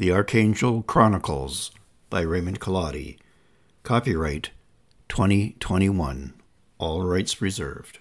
The 0.00 0.12
Archangel 0.12 0.82
Chronicles 0.84 1.72
by 2.08 2.22
Raymond 2.22 2.58
Collotti. 2.58 3.18
Copyright 3.82 4.48
2021. 5.10 6.32
All 6.78 7.04
rights 7.04 7.42
reserved. 7.42 7.98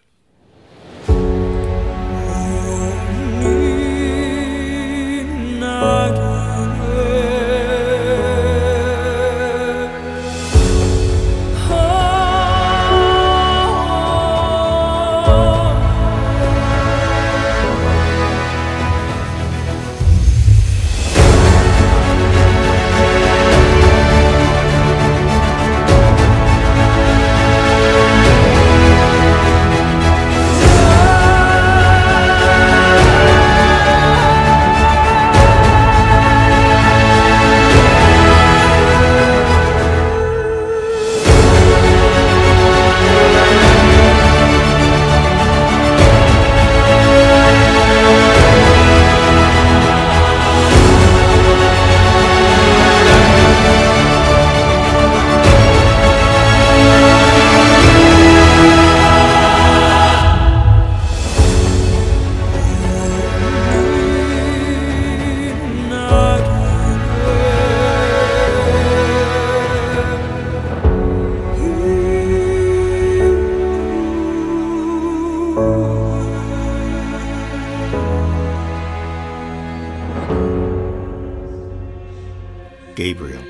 Gabriel. 82.99 83.45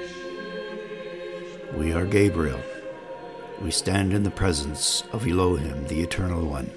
We 1.75 1.92
are 1.92 2.05
Gabriel. 2.05 2.61
We 3.59 3.72
stand 3.72 4.14
in 4.14 4.22
the 4.22 4.30
presence 4.30 5.02
of 5.11 5.25
Elohim, 5.25 5.88
the 5.88 6.02
Eternal 6.02 6.45
One. 6.45 6.69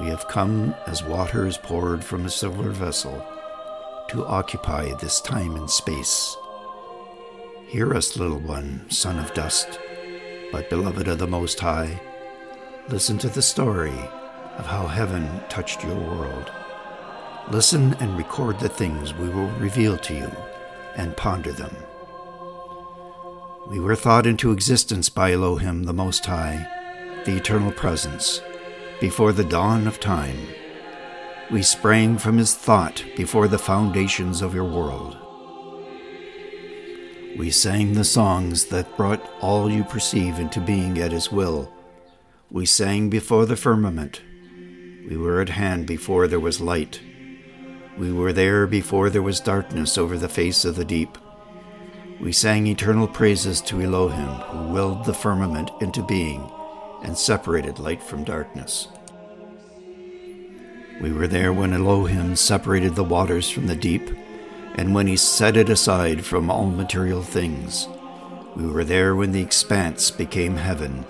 We 0.00 0.08
have 0.08 0.26
come 0.26 0.74
as 0.88 1.04
water 1.04 1.46
is 1.46 1.56
poured 1.56 2.02
from 2.02 2.26
a 2.26 2.30
silver 2.30 2.70
vessel 2.70 3.24
to 4.08 4.26
occupy 4.26 4.92
this 4.94 5.20
time 5.20 5.54
and 5.54 5.70
space. 5.70 6.36
Hear 7.68 7.94
us, 7.94 8.16
little 8.16 8.40
one, 8.40 8.90
son 8.90 9.20
of 9.20 9.32
dust, 9.32 9.78
but 10.50 10.68
beloved 10.68 11.06
of 11.06 11.18
the 11.18 11.28
Most 11.28 11.60
High. 11.60 12.00
Listen 12.88 13.18
to 13.18 13.28
the 13.28 13.40
story 13.40 14.00
of 14.58 14.66
how 14.66 14.88
heaven 14.88 15.30
touched 15.48 15.84
your 15.84 15.94
world. 15.94 16.50
Listen 17.52 17.94
and 18.00 18.18
record 18.18 18.58
the 18.58 18.68
things 18.68 19.14
we 19.14 19.28
will 19.28 19.50
reveal 19.60 19.96
to 19.98 20.12
you 20.12 20.32
and 20.96 21.16
ponder 21.16 21.52
them. 21.52 21.74
We 23.68 23.80
were 23.80 23.96
thought 23.96 24.26
into 24.26 24.52
existence 24.52 25.08
by 25.08 25.32
Elohim 25.32 25.84
the 25.84 25.92
Most 25.92 26.26
High, 26.26 26.66
the 27.24 27.36
Eternal 27.36 27.72
Presence, 27.72 28.40
before 29.00 29.32
the 29.32 29.44
dawn 29.44 29.86
of 29.86 30.00
time. 30.00 30.36
We 31.50 31.62
sprang 31.62 32.18
from 32.18 32.38
His 32.38 32.54
thought 32.54 33.04
before 33.16 33.48
the 33.48 33.58
foundations 33.58 34.42
of 34.42 34.54
your 34.54 34.64
world. 34.64 35.16
We 37.38 37.50
sang 37.50 37.94
the 37.94 38.04
songs 38.04 38.66
that 38.66 38.96
brought 38.96 39.26
all 39.40 39.70
you 39.70 39.84
perceive 39.84 40.38
into 40.38 40.60
being 40.60 40.98
at 40.98 41.12
His 41.12 41.32
will. 41.32 41.72
We 42.50 42.66
sang 42.66 43.08
before 43.08 43.46
the 43.46 43.56
firmament. 43.56 44.20
We 45.08 45.16
were 45.16 45.40
at 45.40 45.48
hand 45.48 45.86
before 45.86 46.28
there 46.28 46.40
was 46.40 46.60
light. 46.60 47.00
We 47.98 48.10
were 48.10 48.32
there 48.32 48.66
before 48.66 49.10
there 49.10 49.22
was 49.22 49.40
darkness 49.40 49.98
over 49.98 50.16
the 50.16 50.28
face 50.28 50.64
of 50.64 50.76
the 50.76 50.84
deep. 50.84 51.18
We 52.20 52.32
sang 52.32 52.66
eternal 52.66 53.06
praises 53.06 53.60
to 53.62 53.82
Elohim, 53.82 54.28
who 54.28 54.72
willed 54.72 55.04
the 55.04 55.12
firmament 55.12 55.70
into 55.80 56.02
being 56.02 56.50
and 57.02 57.18
separated 57.18 57.78
light 57.78 58.02
from 58.02 58.24
darkness. 58.24 58.88
We 61.02 61.12
were 61.12 61.26
there 61.26 61.52
when 61.52 61.74
Elohim 61.74 62.34
separated 62.36 62.94
the 62.94 63.04
waters 63.04 63.50
from 63.50 63.66
the 63.66 63.76
deep, 63.76 64.08
and 64.76 64.94
when 64.94 65.06
he 65.06 65.16
set 65.16 65.56
it 65.56 65.68
aside 65.68 66.24
from 66.24 66.50
all 66.50 66.66
material 66.66 67.22
things. 67.22 67.88
We 68.56 68.66
were 68.66 68.84
there 68.84 69.14
when 69.14 69.32
the 69.32 69.42
expanse 69.42 70.10
became 70.10 70.56
heaven, 70.56 71.04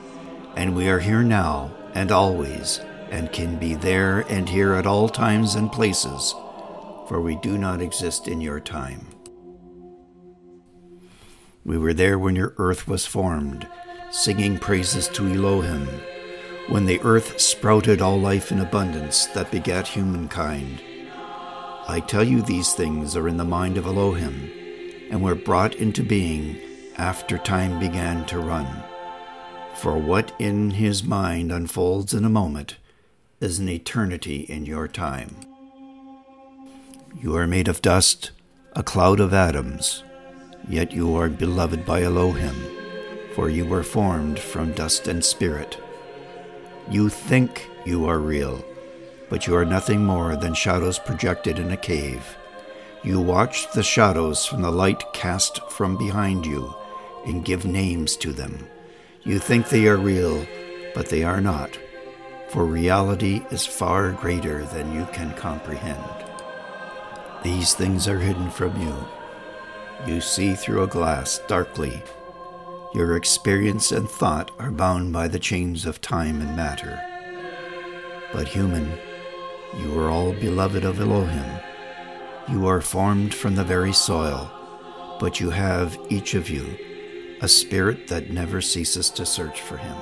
and 0.56 0.74
we 0.74 0.88
are 0.88 1.00
here 1.00 1.22
now 1.22 1.70
and 1.94 2.10
always, 2.10 2.80
and 3.10 3.30
can 3.30 3.56
be 3.56 3.74
there 3.74 4.20
and 4.28 4.48
here 4.48 4.74
at 4.74 4.86
all 4.86 5.08
times 5.08 5.54
and 5.54 5.70
places 5.70 6.34
for 7.12 7.20
we 7.20 7.36
do 7.36 7.58
not 7.58 7.82
exist 7.82 8.26
in 8.26 8.40
your 8.40 8.58
time. 8.58 9.06
We 11.62 11.76
were 11.76 11.92
there 11.92 12.18
when 12.18 12.34
your 12.34 12.54
earth 12.56 12.88
was 12.88 13.04
formed, 13.04 13.68
singing 14.10 14.58
praises 14.58 15.08
to 15.08 15.28
Elohim, 15.28 15.86
when 16.70 16.86
the 16.86 17.02
earth 17.02 17.38
sprouted 17.38 18.00
all 18.00 18.18
life 18.18 18.50
in 18.50 18.60
abundance 18.60 19.26
that 19.26 19.50
begat 19.50 19.88
humankind. 19.88 20.80
I 21.86 22.00
tell 22.00 22.24
you 22.24 22.40
these 22.40 22.72
things 22.72 23.14
are 23.14 23.28
in 23.28 23.36
the 23.36 23.44
mind 23.44 23.76
of 23.76 23.84
Elohim, 23.84 24.50
and 25.10 25.22
were 25.22 25.34
brought 25.34 25.74
into 25.74 26.02
being 26.02 26.58
after 26.96 27.36
time 27.36 27.78
began 27.78 28.24
to 28.24 28.38
run. 28.38 28.84
For 29.74 29.98
what 29.98 30.34
in 30.38 30.70
his 30.70 31.04
mind 31.04 31.52
unfolds 31.52 32.14
in 32.14 32.24
a 32.24 32.30
moment 32.30 32.76
is 33.38 33.58
an 33.58 33.68
eternity 33.68 34.46
in 34.48 34.64
your 34.64 34.88
time. 34.88 35.51
You 37.20 37.36
are 37.36 37.46
made 37.46 37.68
of 37.68 37.82
dust, 37.82 38.30
a 38.74 38.82
cloud 38.82 39.20
of 39.20 39.34
atoms, 39.34 40.02
yet 40.68 40.92
you 40.92 41.14
are 41.14 41.28
beloved 41.28 41.84
by 41.84 42.02
Elohim, 42.02 42.56
for 43.34 43.50
you 43.50 43.66
were 43.66 43.82
formed 43.82 44.38
from 44.38 44.72
dust 44.72 45.06
and 45.08 45.22
spirit. 45.22 45.78
You 46.90 47.10
think 47.10 47.68
you 47.84 48.06
are 48.06 48.18
real, 48.18 48.64
but 49.28 49.46
you 49.46 49.54
are 49.54 49.64
nothing 49.64 50.04
more 50.04 50.36
than 50.36 50.54
shadows 50.54 50.98
projected 50.98 51.58
in 51.58 51.70
a 51.70 51.76
cave. 51.76 52.36
You 53.04 53.20
watch 53.20 53.70
the 53.72 53.82
shadows 53.82 54.46
from 54.46 54.62
the 54.62 54.70
light 54.70 55.12
cast 55.12 55.60
from 55.70 55.98
behind 55.98 56.46
you 56.46 56.74
and 57.26 57.44
give 57.44 57.64
names 57.66 58.16
to 58.16 58.32
them. 58.32 58.66
You 59.22 59.38
think 59.38 59.68
they 59.68 59.86
are 59.86 59.98
real, 59.98 60.46
but 60.94 61.08
they 61.08 61.22
are 61.24 61.40
not, 61.40 61.78
for 62.48 62.64
reality 62.64 63.42
is 63.50 63.66
far 63.66 64.12
greater 64.12 64.64
than 64.64 64.94
you 64.94 65.06
can 65.12 65.32
comprehend. 65.34 66.21
These 67.42 67.74
things 67.74 68.06
are 68.06 68.20
hidden 68.20 68.50
from 68.50 68.80
you. 68.80 68.94
You 70.06 70.20
see 70.20 70.54
through 70.54 70.84
a 70.84 70.86
glass 70.86 71.40
darkly. 71.48 72.00
Your 72.94 73.16
experience 73.16 73.90
and 73.90 74.08
thought 74.08 74.52
are 74.60 74.70
bound 74.70 75.12
by 75.12 75.26
the 75.26 75.40
chains 75.40 75.84
of 75.84 76.00
time 76.00 76.40
and 76.40 76.54
matter. 76.54 77.02
But 78.32 78.46
human, 78.46 78.92
you 79.76 79.98
are 79.98 80.08
all 80.08 80.32
beloved 80.32 80.84
of 80.84 81.00
Elohim. 81.00 81.60
You 82.48 82.68
are 82.68 82.80
formed 82.80 83.34
from 83.34 83.56
the 83.56 83.64
very 83.64 83.92
soil, 83.92 84.48
but 85.18 85.40
you 85.40 85.50
have, 85.50 85.98
each 86.10 86.34
of 86.34 86.48
you, 86.48 86.64
a 87.40 87.48
spirit 87.48 88.06
that 88.06 88.30
never 88.30 88.60
ceases 88.60 89.10
to 89.10 89.26
search 89.26 89.60
for 89.60 89.78
him. 89.78 89.96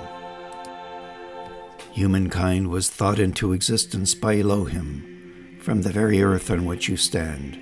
Humankind 1.93 2.69
was 2.69 2.91
thought 2.91 3.19
into 3.19 3.55
existence 3.55 4.15
by 4.15 4.39
Elohim 4.39 5.10
from 5.61 5.83
the 5.83 5.93
very 5.93 6.23
earth 6.23 6.51
on 6.51 6.65
which 6.65 6.89
you 6.89 6.97
stand. 6.97 7.59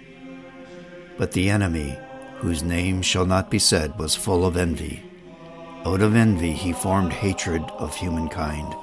But 1.17 1.33
the 1.33 1.51
enemy, 1.51 1.99
whose 2.37 2.63
name 2.63 3.03
shall 3.03 3.27
not 3.27 3.51
be 3.51 3.59
said, 3.59 3.99
was 3.99 4.15
full 4.15 4.47
of 4.47 4.57
envy. 4.57 5.03
Out 5.85 6.01
of 6.01 6.15
envy 6.15 6.53
he 6.53 6.73
formed 6.73 7.13
hatred 7.13 7.63
of 7.79 7.97
humankind 7.97 8.75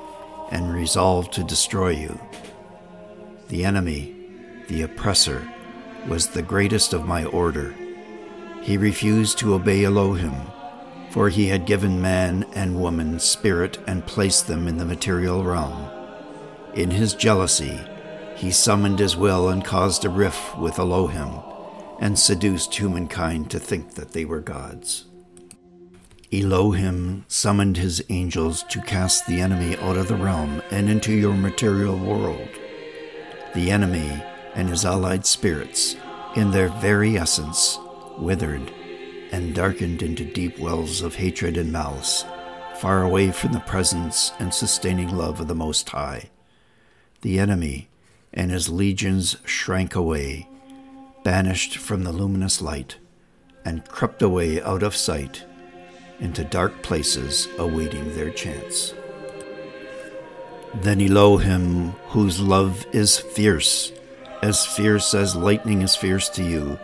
and 0.51 0.73
resolved 0.73 1.31
to 1.33 1.43
destroy 1.43 1.89
you. 1.89 2.19
The 3.47 3.63
enemy, 3.63 4.15
the 4.67 4.81
oppressor, 4.81 5.47
was 6.07 6.27
the 6.27 6.41
greatest 6.41 6.93
of 6.93 7.07
my 7.07 7.25
order. 7.25 7.73
He 8.61 8.77
refused 8.77 9.37
to 9.39 9.53
obey 9.53 9.85
Elohim, 9.85 10.35
for 11.09 11.29
he 11.29 11.47
had 11.47 11.65
given 11.65 12.01
man 12.01 12.45
and 12.53 12.81
woman 12.81 13.19
spirit 13.19 13.77
and 13.87 14.05
placed 14.05 14.47
them 14.47 14.67
in 14.67 14.77
the 14.77 14.85
material 14.85 15.43
realm. 15.43 15.89
In 16.73 16.91
his 16.91 17.13
jealousy, 17.13 17.79
he 18.35 18.51
summoned 18.51 18.99
his 18.99 19.15
will 19.15 19.49
and 19.49 19.63
caused 19.63 20.05
a 20.05 20.09
rift 20.09 20.57
with 20.57 20.77
Elohim, 20.77 21.39
and 21.99 22.19
seduced 22.19 22.75
humankind 22.75 23.49
to 23.49 23.59
think 23.59 23.95
that 23.95 24.11
they 24.11 24.25
were 24.25 24.41
gods. 24.41 25.05
Elohim 26.33 27.23
summoned 27.27 27.77
his 27.77 28.03
angels 28.09 28.63
to 28.63 28.81
cast 28.81 29.25
the 29.25 29.39
enemy 29.39 29.77
out 29.77 29.95
of 29.95 30.09
the 30.09 30.15
realm 30.15 30.61
and 30.69 30.89
into 30.89 31.13
your 31.13 31.33
material 31.33 31.97
world. 31.97 32.49
The 33.53 33.71
enemy 33.71 34.21
and 34.53 34.69
his 34.69 34.83
allied 34.83 35.25
spirits, 35.25 35.95
in 36.35 36.51
their 36.51 36.67
very 36.67 37.17
essence, 37.17 37.79
withered 38.17 38.71
and 39.31 39.55
darkened 39.55 40.01
into 40.01 40.25
deep 40.25 40.59
wells 40.59 41.01
of 41.01 41.15
hatred 41.15 41.57
and 41.57 41.71
malice, 41.71 42.25
far 42.79 43.03
away 43.03 43.31
from 43.31 43.53
the 43.53 43.59
presence 43.61 44.31
and 44.39 44.53
sustaining 44.53 45.15
love 45.15 45.39
of 45.39 45.47
the 45.47 45.55
Most 45.55 45.87
High. 45.89 46.29
The 47.21 47.39
enemy 47.39 47.87
and 48.35 48.51
his 48.51 48.69
legions 48.69 49.37
shrank 49.45 49.95
away, 49.95 50.47
banished 51.23 51.77
from 51.77 52.03
the 52.03 52.11
luminous 52.11 52.61
light, 52.61 52.97
and 53.63 53.87
crept 53.87 54.21
away 54.21 54.61
out 54.61 54.83
of 54.83 54.95
sight 54.95 55.45
into 56.19 56.43
dark 56.43 56.81
places 56.81 57.47
awaiting 57.57 58.15
their 58.15 58.29
chance. 58.29 58.93
Then 60.81 61.01
Elohim, 61.01 61.91
whose 62.09 62.39
love 62.39 62.85
is 62.91 63.17
fierce, 63.17 63.91
as 64.41 64.65
fierce 64.65 65.13
as 65.13 65.35
lightning 65.35 65.81
is 65.81 65.95
fierce 65.95 66.29
to 66.29 66.43
you, 66.43 66.77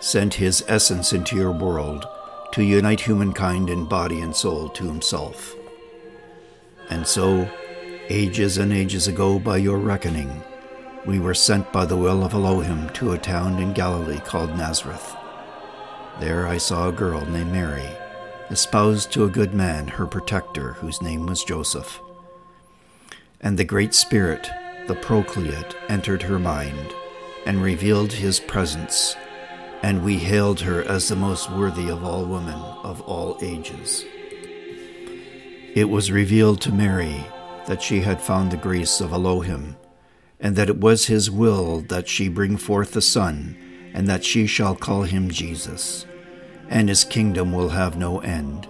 sent 0.00 0.34
his 0.34 0.64
essence 0.68 1.12
into 1.12 1.36
your 1.36 1.52
world 1.52 2.06
to 2.52 2.64
unite 2.64 3.00
humankind 3.00 3.70
in 3.70 3.84
body 3.84 4.20
and 4.20 4.34
soul 4.34 4.68
to 4.70 4.84
himself. 4.84 5.54
And 6.90 7.06
so, 7.06 7.48
ages 8.08 8.58
and 8.58 8.72
ages 8.72 9.06
ago, 9.06 9.38
by 9.38 9.58
your 9.58 9.78
reckoning, 9.78 10.42
we 11.08 11.18
were 11.18 11.32
sent 11.32 11.72
by 11.72 11.86
the 11.86 11.96
will 11.96 12.22
of 12.22 12.34
Elohim 12.34 12.86
to 12.90 13.12
a 13.12 13.18
town 13.18 13.58
in 13.58 13.72
Galilee 13.72 14.18
called 14.18 14.54
Nazareth. 14.58 15.16
There 16.20 16.46
I 16.46 16.58
saw 16.58 16.86
a 16.86 16.92
girl 16.92 17.24
named 17.24 17.50
Mary, 17.50 17.88
espoused 18.50 19.10
to 19.12 19.24
a 19.24 19.30
good 19.30 19.54
man, 19.54 19.88
her 19.88 20.06
protector, 20.06 20.74
whose 20.74 21.00
name 21.00 21.24
was 21.24 21.42
Joseph. 21.42 22.02
And 23.40 23.56
the 23.56 23.64
Great 23.64 23.94
Spirit, 23.94 24.50
the 24.86 24.96
Paraclete, 24.96 25.74
entered 25.88 26.24
her 26.24 26.38
mind 26.38 26.94
and 27.46 27.62
revealed 27.62 28.12
his 28.12 28.38
presence, 28.38 29.16
and 29.82 30.04
we 30.04 30.18
hailed 30.18 30.60
her 30.60 30.82
as 30.82 31.08
the 31.08 31.16
most 31.16 31.50
worthy 31.50 31.88
of 31.88 32.04
all 32.04 32.26
women 32.26 32.60
of 32.84 33.00
all 33.00 33.38
ages. 33.40 34.04
It 35.74 35.88
was 35.88 36.12
revealed 36.12 36.60
to 36.60 36.70
Mary 36.70 37.24
that 37.66 37.80
she 37.80 38.00
had 38.00 38.20
found 38.20 38.50
the 38.50 38.58
grace 38.58 39.00
of 39.00 39.14
Elohim 39.14 39.74
and 40.40 40.56
that 40.56 40.68
it 40.68 40.78
was 40.78 41.06
his 41.06 41.30
will 41.30 41.80
that 41.82 42.08
she 42.08 42.28
bring 42.28 42.56
forth 42.56 42.94
a 42.96 43.00
son, 43.00 43.56
and 43.92 44.06
that 44.06 44.24
she 44.24 44.46
shall 44.46 44.74
call 44.74 45.02
him 45.02 45.30
Jesus, 45.30 46.06
and 46.68 46.88
his 46.88 47.04
kingdom 47.04 47.52
will 47.52 47.70
have 47.70 47.96
no 47.96 48.20
end. 48.20 48.68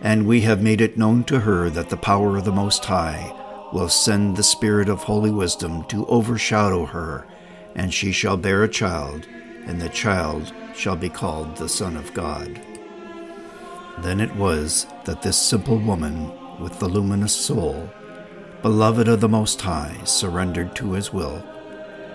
And 0.00 0.26
we 0.26 0.42
have 0.42 0.62
made 0.62 0.80
it 0.80 0.96
known 0.96 1.24
to 1.24 1.40
her 1.40 1.70
that 1.70 1.90
the 1.90 1.96
power 1.96 2.36
of 2.36 2.44
the 2.44 2.52
Most 2.52 2.84
High 2.84 3.34
will 3.72 3.88
send 3.88 4.36
the 4.36 4.42
Spirit 4.42 4.88
of 4.88 5.02
holy 5.02 5.30
wisdom 5.30 5.84
to 5.84 6.06
overshadow 6.06 6.86
her, 6.86 7.26
and 7.74 7.92
she 7.92 8.12
shall 8.12 8.36
bear 8.36 8.62
a 8.62 8.68
child, 8.68 9.26
and 9.66 9.80
the 9.80 9.88
child 9.88 10.52
shall 10.74 10.96
be 10.96 11.08
called 11.08 11.56
the 11.56 11.68
Son 11.68 11.96
of 11.96 12.14
God. 12.14 12.60
Then 13.98 14.20
it 14.20 14.34
was 14.36 14.86
that 15.04 15.22
this 15.22 15.36
simple 15.36 15.78
woman 15.78 16.32
with 16.60 16.78
the 16.78 16.88
luminous 16.88 17.34
soul 17.34 17.90
beloved 18.62 19.06
of 19.06 19.20
the 19.20 19.28
Most 19.28 19.60
High, 19.60 19.96
surrendered 20.04 20.74
to 20.76 20.92
his 20.92 21.12
will, 21.12 21.44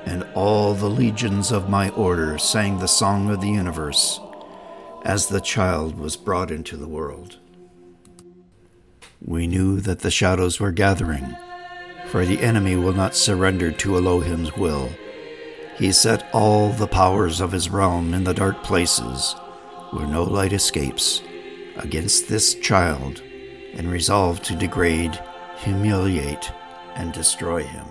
and 0.06 0.26
all 0.36 0.74
the 0.74 0.90
legions 0.90 1.52
of 1.52 1.70
my 1.70 1.90
order 1.92 2.38
sang 2.38 2.80
the 2.80 2.88
song 2.88 3.30
of 3.30 3.40
the 3.40 3.50
universe 3.50 4.20
as 5.06 5.28
the 5.28 5.42
child 5.42 5.98
was 5.98 6.18
brought 6.18 6.52
into 6.52 6.76
the 6.76 6.88
world. 6.88 7.38
We 9.26 9.48
knew 9.48 9.80
that 9.82 10.00
the 10.00 10.12
shadows 10.12 10.60
were 10.60 10.72
gathering, 10.72 11.36
for 12.08 12.26
the 12.26 12.42
enemy 12.42 12.76
will 12.76 12.94
not 12.94 13.16
surrender 13.16 13.72
to 13.72 13.96
Elohim's 13.96 14.56
will. 14.58 14.90
He 15.78 15.92
set 15.94 16.28
all 16.34 16.70
the 16.70 16.88
powers 16.88 17.40
of 17.40 17.54
his 17.54 17.70
realm 17.70 18.14
in 18.14 18.26
the 18.26 18.34
dark 18.34 18.64
places, 18.64 19.34
where 19.92 20.08
no 20.08 20.24
light 20.24 20.52
escapes, 20.52 21.22
against 21.78 22.28
this 22.28 22.54
child, 22.56 23.22
and 23.74 23.90
resolved 23.90 24.44
to 24.46 24.56
degrade 24.56 25.18
humiliate, 25.64 26.52
and 26.96 27.12
destroy 27.14 27.64
him. 27.64 27.86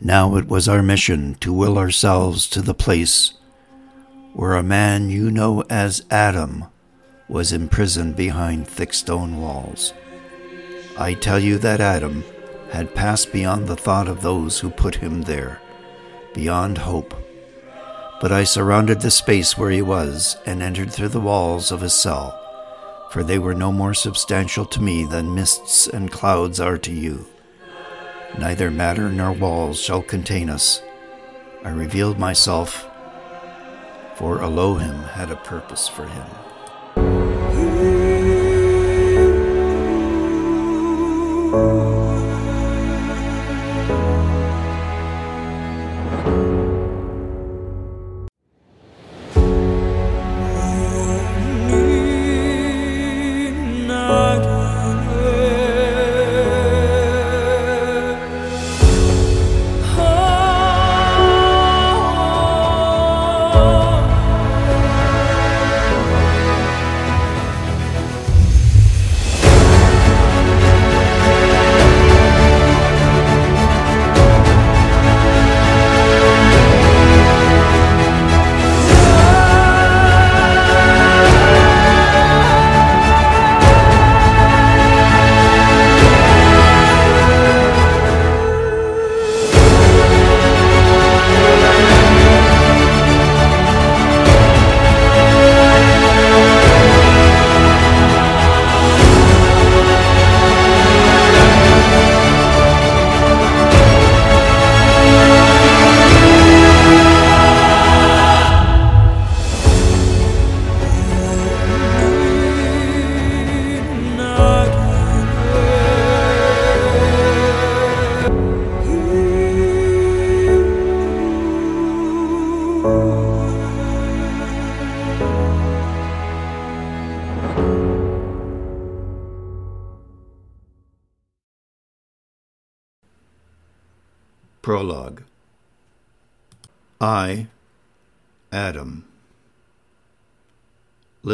Now 0.00 0.36
it 0.36 0.48
was 0.48 0.68
our 0.68 0.82
mission 0.82 1.36
to 1.36 1.52
will 1.52 1.78
ourselves 1.78 2.48
to 2.50 2.60
the 2.60 2.74
place 2.74 3.34
where 4.32 4.54
a 4.54 4.62
man 4.62 5.08
you 5.10 5.30
know 5.30 5.62
as 5.70 6.04
Adam 6.10 6.64
was 7.28 7.52
imprisoned 7.52 8.16
behind 8.16 8.66
thick 8.66 8.92
stone 8.92 9.40
walls. 9.40 9.94
I 10.98 11.14
tell 11.14 11.38
you 11.38 11.58
that 11.58 11.80
Adam 11.80 12.24
had 12.72 12.94
passed 12.94 13.32
beyond 13.32 13.66
the 13.66 13.76
thought 13.76 14.08
of 14.08 14.22
those 14.22 14.58
who 14.58 14.70
put 14.70 14.96
him 14.96 15.22
there, 15.22 15.60
beyond 16.34 16.78
hope. 16.78 17.14
But 18.20 18.32
I 18.32 18.44
surrounded 18.44 19.00
the 19.00 19.10
space 19.10 19.56
where 19.56 19.70
he 19.70 19.82
was 19.82 20.36
and 20.44 20.62
entered 20.62 20.92
through 20.92 21.10
the 21.10 21.20
walls 21.20 21.70
of 21.70 21.80
his 21.80 21.94
cell 21.94 22.43
for 23.14 23.22
they 23.22 23.38
were 23.38 23.54
no 23.54 23.70
more 23.70 23.94
substantial 23.94 24.64
to 24.64 24.82
me 24.82 25.04
than 25.04 25.36
mists 25.36 25.86
and 25.86 26.10
clouds 26.10 26.58
are 26.58 26.76
to 26.76 26.90
you. 26.90 27.24
Neither 28.40 28.72
matter 28.72 29.08
nor 29.08 29.30
walls 29.30 29.80
shall 29.80 30.02
contain 30.02 30.50
us. 30.50 30.82
I 31.62 31.68
revealed 31.68 32.18
myself, 32.18 32.90
for 34.16 34.42
Elohim 34.42 35.00
had 35.04 35.30
a 35.30 35.36
purpose 35.36 35.86
for 35.86 36.08
him. 36.08 36.26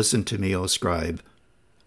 Listen 0.00 0.25
to 0.25 0.38
me, 0.38 0.57
O 0.57 0.66
scribe, 0.66 1.21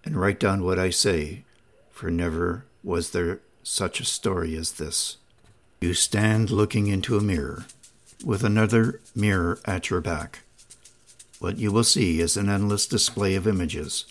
and 0.06 0.16
write 0.16 0.40
down 0.40 0.64
what 0.64 0.78
I 0.78 0.92
say, 0.92 1.46
for 1.90 2.12
never 2.12 2.64
was 2.84 3.10
there 3.10 3.40
such 3.64 4.00
a 4.00 4.06
story 4.06 4.56
as 4.56 4.74
this. 4.74 5.18
You 5.82 5.96
stand 5.96 6.52
looking 6.52 6.86
into 6.86 7.18
a 7.18 7.22
mirror, 7.24 7.66
with 8.24 8.44
another 8.44 9.02
mirror 9.16 9.58
at 9.66 9.90
your 9.90 10.00
back. 10.00 10.42
what 11.40 11.58
you 11.58 11.72
will 11.72 11.84
see 11.84 12.22
is 12.22 12.38
an 12.38 12.50
endless 12.50 12.86
display 12.86 13.34
of 13.34 13.48
images, 13.48 14.06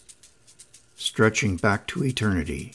stretching 0.97 1.57
back 1.57 1.87
to 1.87 2.05
eternity, 2.05 2.75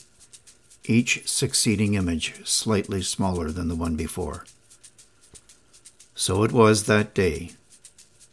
each 0.86 1.28
succeeding 1.28 1.92
image 1.92 2.44
slightly 2.44 3.02
smaller 3.02 3.50
than 3.50 3.68
the 3.68 3.76
one 3.76 3.96
before. 3.96 4.46
So 6.14 6.42
it 6.42 6.52
was 6.52 6.86
that 6.86 7.12
day. 7.12 7.52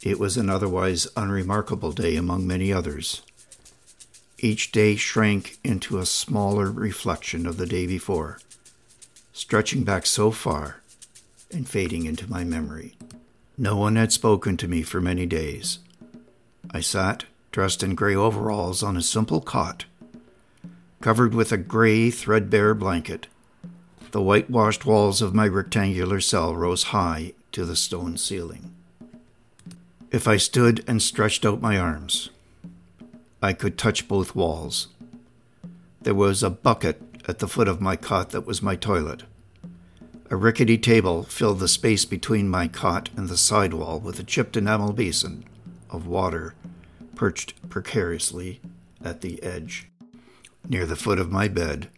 It 0.06 0.20
was 0.20 0.38
an 0.38 0.52
otherwise 0.52 1.08
unremarkable 1.18 1.92
day 1.92 2.16
among 2.16 2.46
many 2.46 2.72
others. 2.72 3.24
Each 4.38 4.72
day 4.72 4.96
shrank 4.96 5.58
into 5.64 5.98
a 5.98 6.06
smaller 6.06 6.70
reflection 6.70 7.48
of 7.48 7.58
the 7.58 7.66
day 7.66 7.88
before, 7.88 8.38
stretching 9.34 9.84
back 9.84 10.06
so 10.06 10.30
far 10.30 10.84
and 11.52 11.68
fading 11.68 12.06
into 12.06 12.30
my 12.30 12.44
memory. 12.44 12.96
No 13.58 13.78
one 13.78 13.96
had 13.96 14.12
spoken 14.12 14.58
to 14.58 14.68
me 14.68 14.84
for 14.84 15.02
many 15.02 15.26
days. 15.26 15.80
I 16.70 16.82
sat, 16.82 17.26
dressed 17.52 17.82
in 17.82 17.96
gray 17.96 18.16
overalls, 18.16 18.84
on 18.84 18.96
a 18.96 19.02
simple 19.02 19.42
cot, 19.42 19.86
covered 21.02 21.34
with 21.34 21.52
a 21.52 21.58
gray, 21.58 22.12
threadbare 22.12 22.76
blanket. 22.76 23.26
The 24.12 24.22
whitewashed 24.22 24.86
walls 24.86 25.24
of 25.24 25.34
my 25.34 25.48
rectangular 25.48 26.22
cell 26.22 26.56
rose 26.56 26.84
high 26.94 27.34
to 27.54 27.66
the 27.66 27.76
stone 27.76 28.18
ceiling. 28.18 28.75
If 30.16 30.30
I 30.30 30.38
stood 30.38 30.82
and 30.88 31.02
stretched 31.02 31.46
out 31.46 31.60
my 31.60 31.78
arms, 31.78 32.30
I 33.42 33.52
could 33.52 33.78
touch 33.78 34.08
both 34.08 34.34
walls. 34.34 34.88
There 36.04 36.16
was 36.16 36.42
a 36.42 36.50
bucket 36.50 37.02
at 37.28 37.40
the 37.40 37.50
foot 37.50 37.68
of 37.68 37.82
my 37.82 37.98
cot 37.98 38.30
that 38.30 38.48
was 38.48 38.62
my 38.62 38.78
toilet. 38.78 39.24
A 40.30 40.38
rickety 40.38 40.78
table 40.78 41.24
filled 41.24 41.60
the 41.60 41.68
space 41.68 42.06
between 42.06 42.48
my 42.48 42.70
cot 42.70 43.10
and 43.18 43.28
the 43.28 43.36
side 43.36 43.74
wall 43.74 44.00
with 44.00 44.18
a 44.18 44.24
chipped 44.24 44.56
enamel 44.56 44.94
basin 44.94 45.44
of 45.90 46.08
water 46.08 46.56
perched 47.16 47.54
precariously 47.70 48.62
at 49.04 49.20
the 49.20 49.44
edge. 49.44 49.90
Near 50.70 50.86
the 50.86 50.96
foot 50.96 51.20
of 51.20 51.30
my 51.30 51.50
bed 51.50 51.90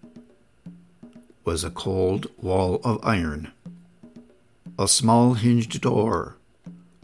was 1.46 1.64
a 1.64 1.70
cold 1.70 2.32
wall 2.42 2.82
of 2.84 3.00
iron. 3.04 3.52
A 4.80 4.88
small 4.88 5.36
hinged 5.36 5.80
door 5.82 6.37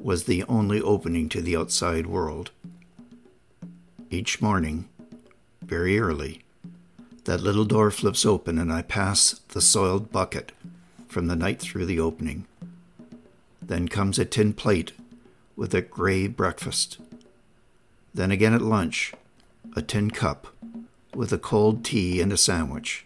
was 0.04 0.26
the 0.26 0.44
only 0.44 0.82
opening 0.82 1.30
to 1.30 1.42
the 1.42 1.56
outside 1.56 2.06
world. 2.06 2.52
Each 4.10 4.42
morning, 4.42 4.90
very 5.62 5.98
early, 5.98 6.44
that 7.24 7.42
little 7.42 7.64
door 7.64 7.90
flips 7.90 8.26
open 8.26 8.60
and 8.60 8.72
I 8.72 8.82
pass 8.82 9.40
the 9.50 9.62
soiled 9.62 10.12
bucket 10.12 10.52
from 11.08 11.28
the 11.28 11.38
night 11.38 11.62
through 11.62 11.86
the 11.86 12.02
opening. 12.02 12.46
Then 13.62 13.88
comes 13.88 14.20
a 14.20 14.26
tin 14.26 14.52
plate 14.54 14.92
with 15.56 15.74
a 15.74 15.82
gray 15.82 16.28
breakfast. 16.28 17.00
Then 18.14 18.30
again 18.30 18.54
at 18.54 18.62
lunch, 18.62 19.14
a 19.74 19.82
tin 19.82 20.12
cup 20.12 20.48
with 21.16 21.32
a 21.32 21.38
cold 21.38 21.86
tea 21.86 22.20
and 22.20 22.34
a 22.34 22.38
sandwich. 22.38 23.06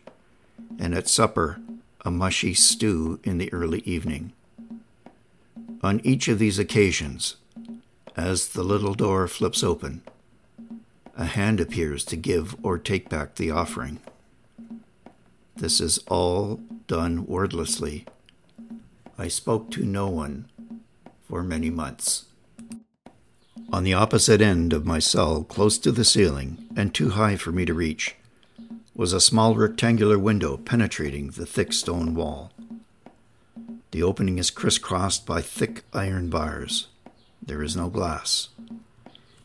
And 0.80 0.96
at 0.96 1.08
supper, 1.08 1.60
a 2.04 2.10
mushy 2.10 2.56
stew 2.56 3.20
in 3.24 3.38
the 3.38 3.54
early 3.54 3.80
evening. 3.82 4.34
On 5.84 6.01
each 6.03 6.27
of 6.27 6.39
these 6.39 6.57
occasions, 6.57 7.36
as 8.15 8.50
the 8.50 8.63
little 8.63 8.96
door 8.96 9.27
flips 9.27 9.63
open, 9.63 10.01
a 11.15 11.25
hand 11.25 11.60
appears 11.60 12.03
to 12.05 12.15
give 12.15 12.55
or 12.63 12.77
take 12.77 13.10
back 13.10 13.36
the 13.36 13.51
offering. 13.51 14.00
This 15.55 15.79
is 15.79 16.00
all 16.07 16.60
done 16.88 17.25
wordlessly. 17.25 18.05
I 19.17 19.27
spoke 19.27 19.72
to 19.72 19.84
no 19.86 20.07
one 20.07 20.50
for 21.27 21.43
many 21.43 21.69
months. 21.69 22.25
On 23.72 23.84
the 23.84 23.93
opposite 23.93 24.41
end 24.41 24.74
of 24.74 24.86
my 24.86 25.00
cell, 25.00 25.43
close 25.43 25.77
to 25.79 25.91
the 25.91 26.05
ceiling 26.05 26.67
and 26.75 26.93
too 26.93 27.10
high 27.10 27.36
for 27.36 27.51
me 27.51 27.65
to 27.65 27.74
reach, 27.74 28.15
was 28.96 29.13
a 29.13 29.22
small 29.22 29.55
rectangular 29.55 30.17
window 30.17 30.57
penetrating 30.57 31.31
the 31.31 31.46
thick 31.46 31.74
stone 31.74 32.15
wall. 32.15 32.51
The 33.91 34.03
opening 34.03 34.38
is 34.38 34.51
crisscrossed 34.51 35.25
by 35.25 35.41
thick 35.41 35.84
iron 35.94 36.29
bars. 36.29 36.88
There 37.41 37.63
is 37.63 37.77
no 37.77 37.89
glass. 37.89 38.50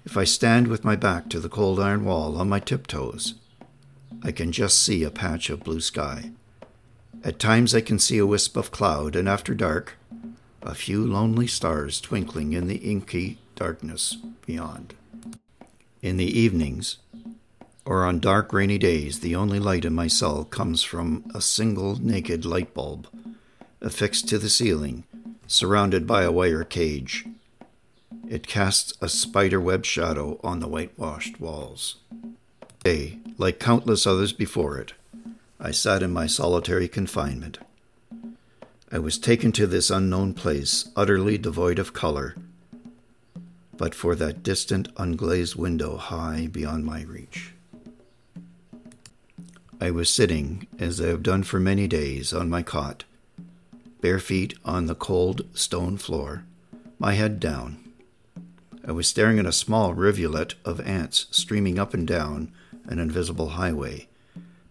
If 0.05 0.17
I 0.17 0.25
stand 0.25 0.67
with 0.67 0.85
my 0.85 0.97
back 0.97 1.29
to 1.29 1.39
the 1.39 1.49
cold 1.49 1.79
iron 1.79 2.05
wall 2.05 2.37
on 2.37 2.49
my 2.49 2.59
tiptoes, 2.59 3.35
I 4.23 4.33
can 4.33 4.51
just 4.51 4.83
see 4.83 5.05
a 5.05 5.11
patch 5.11 5.49
of 5.49 5.63
blue 5.63 5.81
sky. 5.81 6.33
At 7.23 7.39
times 7.39 7.73
I 7.73 7.81
can 7.81 8.01
see 8.01 8.19
a 8.19 8.27
wisp 8.27 8.57
of 8.57 8.73
cloud, 8.73 9.15
and 9.15 9.29
after 9.29 9.55
dark, 9.55 9.95
a 10.61 10.75
few 10.75 11.07
lonely 11.07 11.47
stars 11.47 12.01
twinkling 12.01 12.53
in 12.53 12.67
the 12.67 12.77
inky 12.77 13.39
darkness 13.55 14.17
beyond. 14.45 14.95
In 16.03 16.17
the 16.17 16.39
evenings, 16.39 16.97
or 17.85 18.05
on 18.05 18.19
dark 18.19 18.53
rainy 18.53 18.79
days, 18.79 19.21
the 19.21 19.37
only 19.37 19.61
light 19.61 19.85
in 19.85 19.93
my 19.93 20.09
cell 20.09 20.45
comes 20.45 20.83
from 20.83 21.25
a 21.33 21.41
single 21.41 21.97
naked 22.03 22.45
light 22.45 22.75
bulb 22.75 23.07
affixed 23.83 24.29
to 24.29 24.39
the 24.39 24.49
ceiling, 24.49 25.05
surrounded 25.47 26.07
by 26.07 26.23
a 26.23 26.33
wire 26.33 26.65
cage. 26.65 27.27
It 28.29 28.47
casts 28.47 28.95
a 29.03 29.09
spider 29.09 29.61
web 29.61 29.85
shadow 29.85 30.41
on 30.43 30.61
the 30.61 30.69
whitewashed 30.69 31.41
walls. 31.41 31.97
Day, 32.85 33.19
like 33.37 33.59
countless 33.59 34.07
others 34.07 34.33
before 34.33 34.79
it, 34.79 34.95
I 35.61 35.71
sat 35.71 36.03
in 36.03 36.13
my 36.13 36.27
solitary 36.27 36.89
confinement. 36.89 37.59
I 38.91 38.99
was 38.99 39.19
taken 39.19 39.53
to 39.53 39.67
this 39.67 39.91
unknown 39.91 40.35
place, 40.35 40.89
utterly 40.97 41.39
devoid 41.39 41.79
of 41.79 41.93
color, 41.93 42.37
but 43.77 43.95
for 43.95 44.15
that 44.15 44.43
distant, 44.43 44.95
unglazed 44.97 45.57
window 45.57 45.97
high 45.97 46.49
beyond 46.51 46.85
my 46.85 47.03
reach. 47.03 47.53
I 49.81 49.91
was 49.91 50.09
sitting, 50.09 50.69
as 50.79 51.01
I 51.01 51.09
have 51.09 51.23
done 51.23 51.43
for 51.43 51.59
many 51.59 51.89
days, 51.89 52.33
on 52.33 52.49
my 52.49 52.63
cot, 52.63 53.05
bare 54.03 54.19
feet 54.19 54.59
on 54.65 54.87
the 54.87 54.97
cold 54.97 55.47
stone 55.55 55.97
floor, 55.97 56.45
my 56.99 57.15
head 57.15 57.39
down. 57.39 57.79
I 58.87 58.91
was 58.91 59.07
staring 59.07 59.39
at 59.39 59.47
a 59.47 59.53
small 59.53 59.95
rivulet 59.95 60.57
of 60.65 60.81
ants 60.81 61.29
streaming 61.31 61.79
up 61.79 61.95
and 61.95 62.07
down 62.07 62.53
an 62.87 62.99
invisible 62.99 63.51
highway, 63.51 64.09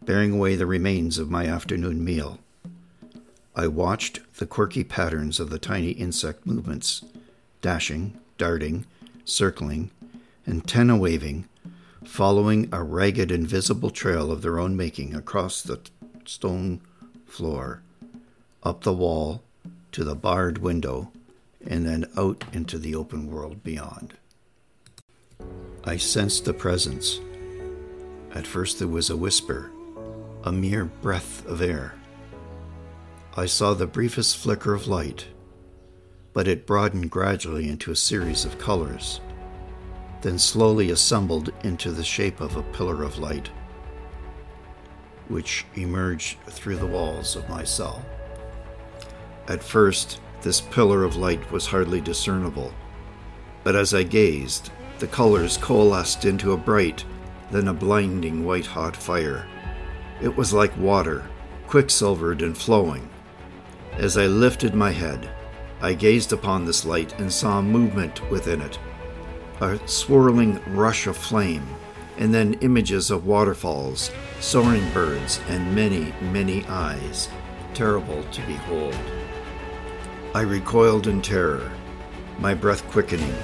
bearing 0.04 0.34
away 0.34 0.58
the 0.58 0.66
remains 0.66 1.18
of 1.18 1.32
my 1.32 1.46
afternoon 1.46 2.04
meal. 2.04 2.40
I 3.56 3.68
watched 3.68 4.20
the 4.36 4.46
quirky 4.46 4.84
patterns 4.84 5.40
of 5.40 5.50
the 5.50 5.60
tiny 5.60 5.92
insect 5.92 6.46
movements, 6.46 7.02
dashing, 7.62 8.20
darting, 8.38 8.86
circling, 9.24 9.92
antenna 10.46 10.98
waving, 10.98 11.48
following 12.04 12.68
a 12.74 12.84
ragged, 12.84 13.32
invisible 13.32 13.92
trail 13.92 14.30
of 14.30 14.42
their 14.42 14.60
own 14.60 14.76
making 14.76 15.16
across 15.16 15.62
the 15.62 15.80
stone 16.26 16.82
floor, 17.26 17.82
up 18.63 18.84
the 18.84 18.94
wall 18.94 19.41
to 19.91 20.03
the 20.03 20.15
barred 20.15 20.60
window, 20.60 21.12
and 21.65 21.86
then 21.86 22.06
out 22.18 22.44
into 22.53 22.77
the 22.77 22.96
open 22.96 23.30
world 23.30 23.63
beyond. 23.63 24.13
I 25.84 25.98
sensed 25.98 26.46
the 26.46 26.53
presence. 26.53 27.20
At 28.34 28.48
first 28.48 28.80
there 28.80 28.88
was 28.88 29.10
a 29.10 29.18
whisper, 29.18 29.72
a 30.44 30.51
mere 30.51 30.86
breath 30.86 31.46
of 31.46 31.62
air. 31.62 31.96
I 33.36 33.46
saw 33.46 33.74
the 33.74 33.88
briefest 33.88 34.38
flicker 34.38 34.74
of 34.74 34.88
light 34.88 35.27
but 36.34 36.48
it 36.48 36.65
broadened 36.65 37.12
gradually 37.12 37.68
into 37.68 37.91
a 37.91 37.96
series 37.96 38.46
of 38.46 38.58
colors, 38.58 39.20
then 40.22 40.39
slowly 40.39 40.91
assembled 40.91 41.51
into 41.63 41.91
the 41.91 42.03
shape 42.03 42.39
of 42.39 42.56
a 42.56 42.63
pillar 42.63 43.03
of 43.03 43.18
light, 43.18 43.50
which 45.27 45.65
emerged 45.75 46.38
through 46.48 46.77
the 46.77 46.86
walls 46.86 47.36
of 47.36 47.50
my 47.50 47.63
cell. 47.63 48.03
At 49.51 49.62
first, 49.62 50.22
this 50.43 50.62
pillar 50.62 51.03
of 51.03 51.17
light 51.17 51.51
was 51.51 51.67
hardly 51.67 52.00
discernible, 52.00 52.74
but 53.65 53.75
as 53.75 53.93
I 53.93 54.03
gazed, 54.03 54.72
the 55.00 55.08
colors 55.08 55.58
coalesced 55.58 56.24
into 56.24 56.53
a 56.53 56.58
bright, 56.58 57.03
then 57.51 57.67
a 57.67 57.74
blinding 57.74 58.46
white 58.46 58.65
hot 58.65 58.96
fire. 58.96 59.46
It 60.22 60.38
was 60.38 60.53
like 60.53 60.77
water, 60.77 61.29
quicksilvered 61.67 62.41
and 62.41 62.58
flowing. 62.58 63.10
As 63.98 64.17
I 64.17 64.27
lifted 64.27 64.74
my 64.74 64.91
head, 64.91 65.29
I 65.81 65.96
gazed 65.96 66.31
upon 66.31 66.63
this 66.63 66.86
light 66.86 67.20
and 67.20 67.29
saw 67.29 67.62
movement 67.62 68.31
within 68.31 68.62
it 68.62 68.79
a 69.60 69.86
swirling 69.86 70.62
rush 70.74 71.08
of 71.08 71.17
flame, 71.17 71.67
and 72.17 72.34
then 72.34 72.53
images 72.62 73.12
of 73.12 73.27
waterfalls, 73.27 74.12
soaring 74.39 74.89
birds, 74.91 75.41
and 75.50 75.75
many, 75.75 76.13
many 76.31 76.65
eyes, 76.67 77.27
terrible 77.74 78.24
to 78.31 78.41
behold. 78.48 78.96
I 80.34 80.42
recoiled 80.44 81.08
in 81.08 81.22
terror, 81.22 81.70
my 82.40 82.54
breath 82.54 82.88
quickening. 82.90 83.36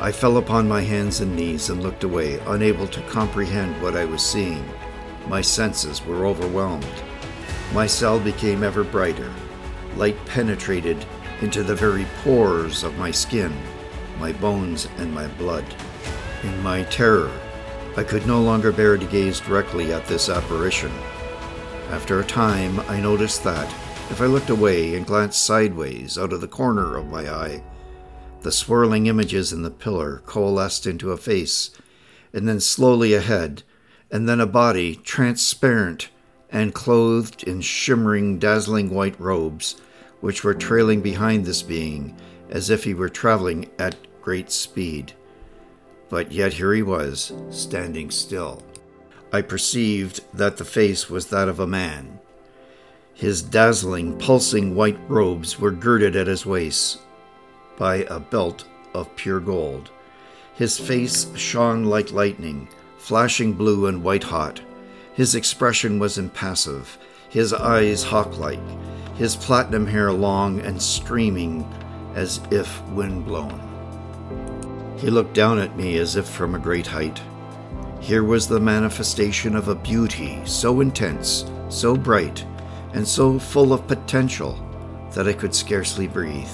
I 0.00 0.10
fell 0.10 0.38
upon 0.38 0.66
my 0.66 0.80
hands 0.80 1.20
and 1.20 1.36
knees 1.36 1.70
and 1.70 1.80
looked 1.80 2.02
away, 2.02 2.40
unable 2.46 2.88
to 2.88 3.00
comprehend 3.02 3.80
what 3.80 3.96
I 3.96 4.04
was 4.04 4.20
seeing. 4.20 4.64
My 5.28 5.40
senses 5.40 6.04
were 6.04 6.26
overwhelmed. 6.26 6.84
My 7.72 7.86
cell 7.86 8.18
became 8.18 8.64
ever 8.64 8.82
brighter. 8.82 9.32
Light 9.96 10.16
penetrated 10.26 11.06
into 11.40 11.62
the 11.62 11.76
very 11.76 12.06
pores 12.24 12.82
of 12.82 12.98
my 12.98 13.12
skin. 13.12 13.56
my 14.18 14.32
bones, 14.32 14.88
and 14.98 15.12
my 15.12 15.26
blood. 15.26 15.64
In 16.42 16.62
my 16.62 16.82
terror, 16.84 17.30
I 17.96 18.04
could 18.04 18.26
no 18.26 18.40
longer 18.40 18.72
bear 18.72 18.96
to 18.96 19.06
gaze 19.06 19.40
directly 19.40 19.92
at 19.92 20.06
this 20.06 20.28
apparition. 20.28 20.92
After 21.90 22.20
a 22.20 22.24
time, 22.24 22.80
I 22.88 23.00
noticed 23.00 23.42
that, 23.44 23.72
if 24.12 24.20
I 24.20 24.26
looked 24.26 24.50
away 24.50 24.94
and 24.94 25.06
glanced 25.06 25.42
sideways 25.42 26.18
out 26.18 26.34
of 26.34 26.42
the 26.42 26.46
corner 26.46 26.98
of 26.98 27.06
my 27.06 27.32
eye, 27.32 27.62
the 28.42 28.52
swirling 28.52 29.06
images 29.06 29.54
in 29.54 29.62
the 29.62 29.70
pillar 29.70 30.22
coalesced 30.26 30.86
into 30.86 31.12
a 31.12 31.16
face, 31.16 31.70
and 32.30 32.46
then 32.46 32.60
slowly 32.60 33.14
a 33.14 33.22
head, 33.22 33.62
and 34.10 34.28
then 34.28 34.38
a 34.38 34.46
body 34.46 34.96
transparent 34.96 36.10
and 36.50 36.74
clothed 36.74 37.42
in 37.44 37.62
shimmering, 37.62 38.38
dazzling 38.38 38.90
white 38.90 39.18
robes, 39.18 39.80
which 40.20 40.44
were 40.44 40.52
trailing 40.52 41.00
behind 41.00 41.46
this 41.46 41.62
being 41.62 42.14
as 42.50 42.68
if 42.68 42.84
he 42.84 42.92
were 42.92 43.08
traveling 43.08 43.70
at 43.78 43.96
great 44.20 44.50
speed. 44.50 45.14
But 46.10 46.32
yet 46.32 46.52
here 46.52 46.74
he 46.74 46.82
was, 46.82 47.32
standing 47.48 48.10
still. 48.10 48.62
I 49.32 49.40
perceived 49.40 50.20
that 50.36 50.58
the 50.58 50.66
face 50.66 51.08
was 51.08 51.28
that 51.28 51.48
of 51.48 51.58
a 51.58 51.66
man. 51.66 52.18
His 53.22 53.40
dazzling, 53.40 54.18
pulsing 54.18 54.74
white 54.74 54.98
robes 55.06 55.56
were 55.56 55.70
girded 55.70 56.16
at 56.16 56.26
his 56.26 56.44
waist 56.44 57.02
by 57.78 57.98
a 58.10 58.18
belt 58.18 58.64
of 58.94 59.14
pure 59.14 59.38
gold. 59.38 59.92
His 60.56 60.76
face 60.76 61.28
shone 61.36 61.84
like 61.84 62.10
lightning, 62.10 62.66
flashing 62.98 63.52
blue 63.52 63.86
and 63.86 64.02
white 64.02 64.24
hot. 64.24 64.60
His 65.14 65.36
expression 65.36 66.00
was 66.00 66.18
impassive, 66.18 66.98
his 67.28 67.52
eyes 67.52 68.02
hawk 68.02 68.40
like, 68.40 68.58
his 69.14 69.36
platinum 69.36 69.86
hair 69.86 70.10
long 70.12 70.58
and 70.58 70.82
streaming 70.82 71.64
as 72.16 72.40
if 72.50 72.82
wind 72.88 73.24
blown. 73.24 74.96
He 74.98 75.10
looked 75.10 75.34
down 75.34 75.60
at 75.60 75.76
me 75.76 75.96
as 75.98 76.16
if 76.16 76.26
from 76.26 76.56
a 76.56 76.58
great 76.58 76.88
height. 76.88 77.22
Here 78.00 78.24
was 78.24 78.48
the 78.48 78.58
manifestation 78.58 79.54
of 79.54 79.68
a 79.68 79.76
beauty 79.76 80.40
so 80.44 80.80
intense, 80.80 81.44
so 81.68 81.96
bright, 81.96 82.44
and 82.92 83.06
so 83.06 83.38
full 83.38 83.72
of 83.72 83.86
potential 83.86 84.58
that 85.12 85.28
I 85.28 85.32
could 85.32 85.54
scarcely 85.54 86.06
breathe. 86.06 86.50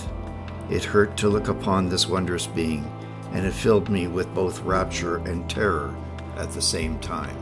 It 0.71 0.85
hurt 0.85 1.17
to 1.19 1.29
look 1.29 1.49
upon 1.49 1.89
this 1.89 2.09
wondrous 2.09 2.47
being, 2.47 2.91
and 3.33 3.47
it 3.47 3.53
filled 3.53 3.89
me 3.89 4.07
with 4.07 4.33
both 4.35 4.61
rapture 4.61 5.17
and 5.19 5.49
terror 5.49 5.95
at 6.37 6.51
the 6.51 6.63
same 6.63 6.99
time. 6.99 7.37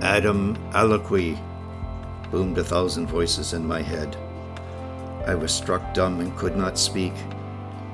Adam 0.00 0.56
Aliquis, 0.72 1.38
boomed 2.30 2.56
a 2.58 2.64
thousand 2.64 3.06
voices 3.06 3.52
in 3.52 3.66
my 3.66 3.82
head. 3.82 4.16
I 5.26 5.34
was 5.34 5.52
struck 5.52 5.92
dumb 5.92 6.20
and 6.20 6.36
could 6.36 6.56
not 6.56 6.78
speak. 6.78 7.12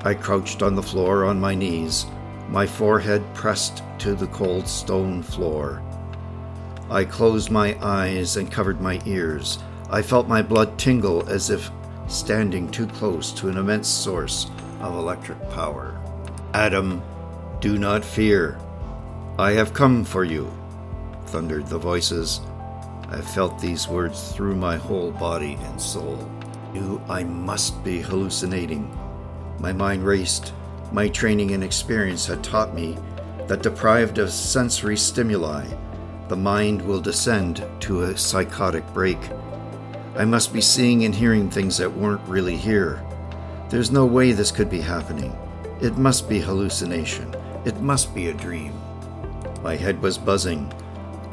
I 0.05 0.15
crouched 0.15 0.63
on 0.63 0.75
the 0.75 0.83
floor 0.83 1.25
on 1.25 1.41
my 1.41 1.55
knees, 1.55 2.07
my 2.49 2.67
forehead 2.67 3.23
pressed 3.35 3.83
to 3.99 4.15
the 4.15 4.29
cold 4.29 4.69
stone 4.69 5.23
floor. 5.23 5.83
I 6.89 7.05
closed 7.05 7.51
my 7.51 7.77
eyes 7.83 8.37
and 8.37 8.53
covered 8.53 8.81
my 8.81 9.01
ears. 9.07 9.59
I 9.90 10.02
felt 10.02 10.28
my 10.28 10.43
blood 10.43 10.78
tingle 10.78 11.28
as 11.28 11.50
if 11.50 11.71
standing 12.09 12.71
too 12.71 12.87
close 12.87 13.33
to 13.33 13.49
an 13.49 13.57
immense 13.57 13.88
source 13.88 14.50
of 14.81 14.95
electric 14.95 15.50
power. 15.50 16.00
Adam, 16.55 17.02
do 17.61 17.78
not 17.78 18.05
fear. 18.05 18.59
I 19.38 19.52
have 19.52 19.75
come 19.75 20.05
for 20.05 20.25
you, 20.25 20.52
thundered 21.26 21.66
the 21.66 21.78
voices. 21.78 22.40
I 23.09 23.21
felt 23.21 23.59
these 23.59 23.88
words 23.88 24.33
through 24.33 24.57
my 24.57 24.76
whole 24.76 25.12
body 25.12 25.59
and 25.62 25.81
soul. 25.81 26.28
Knew 26.73 27.00
I 27.09 27.25
must 27.25 27.83
be 27.85 28.00
hallucinating. 28.00 28.90
My 29.61 29.73
mind 29.73 30.05
raced. 30.05 30.52
My 30.93 31.09
training 31.09 31.52
and 31.52 31.62
experience 31.62 32.26
had 32.26 32.43
taught 32.43 32.75
me 32.75 32.99
that 33.47 33.62
deprived 33.62 34.19
of 34.19 34.31
sensory 34.31 34.97
stimuli, 34.97 35.64
the 36.28 36.37
mind 36.37 36.82
will 36.82 37.00
descend 37.00 37.65
to 37.80 38.02
a 38.02 38.17
psychotic 38.19 38.84
break. 38.93 39.19
I 40.17 40.25
must 40.25 40.52
be 40.52 40.63
seeing 40.63 41.05
and 41.05 41.15
hearing 41.15 41.50
things 41.50 41.76
that 41.76 41.93
weren't 41.93 42.26
really 42.26 42.57
here. 42.57 43.05
There's 43.69 43.91
no 43.91 44.07
way 44.07 44.33
this 44.33 44.50
could 44.50 44.71
be 44.71 44.81
happening. 44.81 45.37
It 45.83 45.99
must 45.99 46.26
be 46.26 46.41
hallucination. 46.41 47.35
It 47.67 47.81
must 47.83 48.15
be 48.15 48.29
a 48.29 48.35
dream. 48.35 48.73
My 49.63 49.76
head 49.76 50.00
was 50.00 50.17
buzzing. 50.17 50.73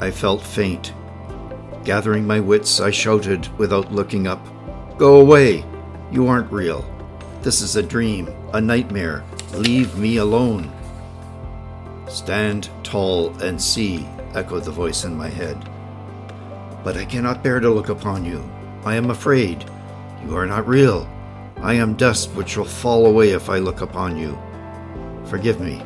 I 0.00 0.10
felt 0.10 0.42
faint. 0.42 0.92
Gathering 1.84 2.26
my 2.26 2.40
wits, 2.40 2.78
I 2.78 2.90
shouted 2.90 3.46
without 3.58 3.92
looking 3.92 4.26
up 4.26 4.46
Go 4.98 5.20
away! 5.20 5.64
You 6.12 6.28
aren't 6.28 6.52
real. 6.52 6.84
This 7.40 7.62
is 7.62 7.76
a 7.76 7.82
dream, 7.82 8.28
a 8.52 8.60
nightmare. 8.60 9.24
Leave 9.54 9.96
me 9.96 10.18
alone. 10.18 10.70
Stand 12.08 12.68
tall 12.82 13.30
and 13.42 13.60
see, 13.60 14.06
echoed 14.34 14.64
the 14.64 14.70
voice 14.70 15.04
in 15.04 15.16
my 15.16 15.28
head. 15.28 15.58
But 16.84 16.96
I 16.96 17.04
cannot 17.06 17.42
bear 17.42 17.60
to 17.60 17.70
look 17.70 17.88
upon 17.88 18.24
you. 18.24 18.44
I 18.84 18.96
am 18.96 19.10
afraid. 19.10 19.64
You 20.24 20.36
are 20.36 20.46
not 20.46 20.68
real. 20.68 21.08
I 21.58 21.74
am 21.74 21.94
dust 21.94 22.30
which 22.32 22.56
will 22.56 22.66
fall 22.66 23.06
away 23.06 23.30
if 23.30 23.48
I 23.48 23.58
look 23.58 23.80
upon 23.80 24.18
you. 24.18 24.38
Forgive 25.24 25.58
me. 25.60 25.82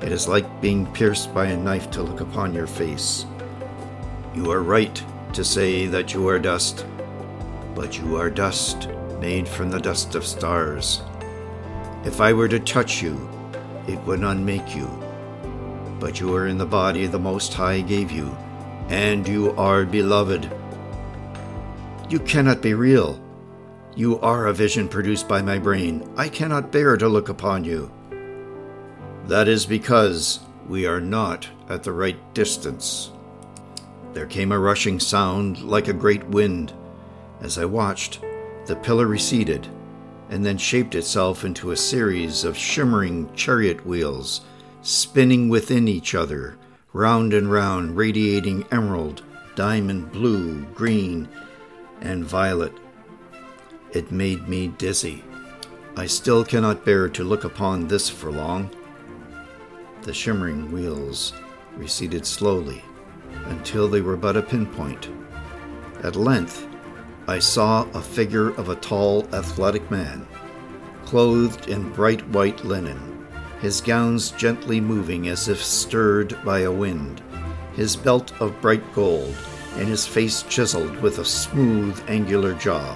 It 0.00 0.10
is 0.10 0.26
like 0.26 0.60
being 0.60 0.86
pierced 0.92 1.32
by 1.32 1.46
a 1.46 1.56
knife 1.56 1.88
to 1.92 2.02
look 2.02 2.20
upon 2.20 2.52
your 2.52 2.66
face. 2.66 3.26
You 4.34 4.50
are 4.50 4.62
right 4.62 5.00
to 5.34 5.44
say 5.44 5.86
that 5.86 6.12
you 6.12 6.26
are 6.28 6.40
dust, 6.40 6.84
but 7.76 7.96
you 7.98 8.16
are 8.16 8.28
dust 8.28 8.88
made 9.20 9.46
from 9.46 9.70
the 9.70 9.78
dust 9.78 10.16
of 10.16 10.26
stars. 10.26 11.02
If 12.04 12.20
I 12.20 12.32
were 12.32 12.48
to 12.48 12.58
touch 12.58 13.00
you, 13.00 13.28
it 13.86 14.00
would 14.00 14.24
unmake 14.24 14.74
you. 14.74 14.90
But 16.00 16.18
you 16.18 16.34
are 16.34 16.48
in 16.48 16.58
the 16.58 16.66
body 16.66 17.06
the 17.06 17.20
Most 17.20 17.54
High 17.54 17.82
gave 17.82 18.10
you, 18.10 18.36
and 18.88 19.28
you 19.28 19.52
are 19.52 19.84
beloved. 19.84 20.50
You 22.12 22.20
cannot 22.20 22.60
be 22.60 22.74
real. 22.74 23.18
You 23.96 24.20
are 24.20 24.46
a 24.46 24.52
vision 24.52 24.86
produced 24.86 25.26
by 25.26 25.40
my 25.40 25.58
brain. 25.58 26.06
I 26.14 26.28
cannot 26.28 26.70
bear 26.70 26.98
to 26.98 27.08
look 27.08 27.30
upon 27.30 27.64
you. 27.64 27.90
That 29.28 29.48
is 29.48 29.64
because 29.64 30.40
we 30.68 30.84
are 30.84 31.00
not 31.00 31.48
at 31.70 31.82
the 31.82 31.92
right 31.92 32.18
distance. 32.34 33.12
There 34.12 34.26
came 34.26 34.52
a 34.52 34.58
rushing 34.58 35.00
sound 35.00 35.62
like 35.62 35.88
a 35.88 35.94
great 35.94 36.22
wind. 36.26 36.74
As 37.40 37.56
I 37.56 37.64
watched, 37.64 38.20
the 38.66 38.76
pillar 38.76 39.06
receded 39.06 39.66
and 40.28 40.44
then 40.44 40.58
shaped 40.58 40.94
itself 40.94 41.46
into 41.46 41.70
a 41.70 41.76
series 41.78 42.44
of 42.44 42.58
shimmering 42.58 43.32
chariot 43.34 43.86
wheels, 43.86 44.42
spinning 44.82 45.48
within 45.48 45.88
each 45.88 46.14
other, 46.14 46.58
round 46.92 47.32
and 47.32 47.50
round, 47.50 47.96
radiating 47.96 48.66
emerald, 48.70 49.22
diamond 49.56 50.12
blue, 50.12 50.62
green, 50.74 51.26
and 52.02 52.24
violet. 52.24 52.72
It 53.92 54.12
made 54.12 54.48
me 54.48 54.68
dizzy. 54.68 55.24
I 55.96 56.06
still 56.06 56.44
cannot 56.44 56.84
bear 56.84 57.08
to 57.08 57.24
look 57.24 57.44
upon 57.44 57.88
this 57.88 58.08
for 58.08 58.30
long. 58.30 58.70
The 60.02 60.12
shimmering 60.12 60.70
wheels 60.72 61.32
receded 61.76 62.26
slowly 62.26 62.82
until 63.46 63.88
they 63.88 64.00
were 64.00 64.16
but 64.16 64.36
a 64.36 64.42
pinpoint. 64.42 65.08
At 66.02 66.16
length, 66.16 66.66
I 67.28 67.38
saw 67.38 67.86
a 67.94 68.02
figure 68.02 68.50
of 68.50 68.68
a 68.68 68.76
tall, 68.76 69.28
athletic 69.32 69.90
man, 69.90 70.26
clothed 71.04 71.68
in 71.68 71.92
bright 71.92 72.26
white 72.30 72.64
linen, 72.64 73.26
his 73.60 73.80
gowns 73.80 74.32
gently 74.32 74.80
moving 74.80 75.28
as 75.28 75.48
if 75.48 75.62
stirred 75.62 76.36
by 76.44 76.60
a 76.60 76.72
wind, 76.72 77.22
his 77.74 77.94
belt 77.94 78.32
of 78.40 78.60
bright 78.60 78.82
gold, 78.92 79.36
and 79.76 79.88
his 79.88 80.06
face 80.06 80.42
chiseled 80.42 80.96
with 81.00 81.18
a 81.18 81.24
smooth, 81.24 82.02
angular 82.08 82.54
jaw, 82.54 82.94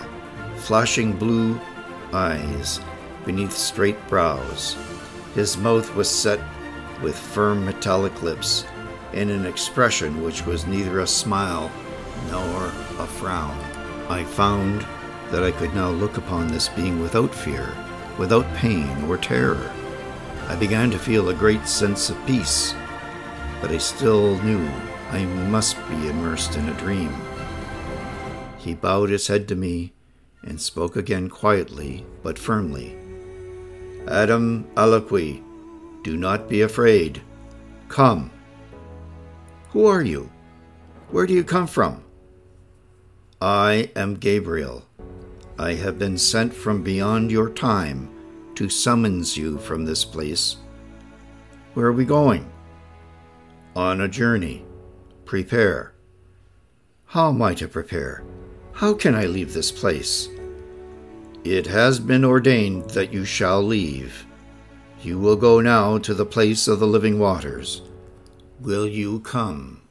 flashing 0.57 1.12
blue 1.12 1.61
eyes 2.12 2.81
beneath 3.25 3.53
straight 3.53 3.99
brows. 4.09 4.77
His 5.35 5.57
mouth 5.57 5.95
was 5.95 6.09
set 6.09 6.41
with 7.03 7.17
firm 7.17 7.65
metallic 7.65 8.23
lips, 8.23 8.65
and 9.12 9.31
an 9.31 9.47
expression 9.47 10.23
which 10.23 10.45
was 10.47 10.67
neither 10.67 11.01
a 11.01 11.07
smile 11.07 11.71
nor 12.31 12.67
a 12.99 13.07
frown. 13.07 13.59
I 14.09 14.25
found 14.25 14.87
that 15.31 15.43
I 15.43 15.51
could 15.51 15.75
now 15.75 15.91
look 15.91 16.17
upon 16.17 16.49
this 16.49 16.69
being 16.69 17.01
without 17.01 17.35
fear, 17.35 17.77
without 18.19 18.47
pain 18.55 19.05
or 19.05 19.19
terror. 19.19 19.73
I 20.49 20.55
began 20.57 20.91
to 20.93 20.99
feel 20.99 21.29
a 21.29 21.35
great 21.35 21.67
sense 21.67 22.09
of 22.09 22.27
peace, 22.27 22.75
but 23.61 23.71
I 23.71 23.79
still 23.79 24.41
knew 24.43 24.71
I 25.11 25.25
must 25.25 25.77
be 25.88 26.09
immersed 26.09 26.57
in 26.57 26.69
a 26.69 26.75
dream. 26.75 27.14
He 28.59 28.75
bowed 28.75 29.11
his 29.11 29.29
head 29.29 29.47
to 29.49 29.55
me 29.55 29.92
and 30.42 30.61
spoke 30.61 30.97
again 30.97 31.29
quietly 31.29 32.05
but 32.23 32.38
firmly. 32.38 32.97
Adam 34.09 34.69
Aliquis, 34.77 35.42
do 36.03 36.16
not 36.16 36.49
be 36.49 36.62
afraid. 36.62 37.23
Come. 37.88 38.31
Who 39.71 39.87
are 39.87 40.03
you? 40.03 40.31
Where 41.11 41.27
do 41.27 41.35
you 41.35 41.45
come 41.45 41.66
from? 41.66 42.03
I 43.40 43.90
am 43.95 44.16
Gabriel. 44.16 44.85
I 45.59 45.75
have 45.75 45.99
been 45.99 46.19
sent 46.19 46.53
from 46.53 46.83
beyond 46.83 47.31
your 47.31 47.49
time 47.49 48.11
to 48.57 48.69
summons 48.69 49.37
you 49.37 49.59
from 49.59 49.85
this 49.85 50.05
place. 50.05 50.57
Where 51.75 51.87
are 51.87 51.92
we 51.92 52.05
going? 52.05 52.51
On 53.77 54.01
a 54.01 54.09
journey. 54.09 54.66
Prepare. 55.27 55.93
How 57.07 57.31
am 57.31 57.43
I 57.43 57.53
to 57.55 57.67
prepare? 57.67 58.23
How 58.75 58.95
can 58.95 59.17
I 59.17 59.27
leave 59.27 59.53
this 59.53 59.73
place? 59.73 60.29
It 61.43 61.67
has 61.67 61.99
been 61.99 62.25
ordained 62.25 62.91
that 62.91 63.12
you 63.12 63.25
shall 63.25 63.61
leave. 63.61 64.25
You 65.03 65.19
will 65.19 65.35
go 65.35 65.61
now 65.61 65.99
to 65.99 66.15
the 66.15 66.25
place 66.25 66.69
of 66.69 66.79
the 66.79 66.87
living 66.87 67.19
waters. 67.19 67.83
Will 68.61 68.87
you 68.87 69.19
come? 69.19 69.83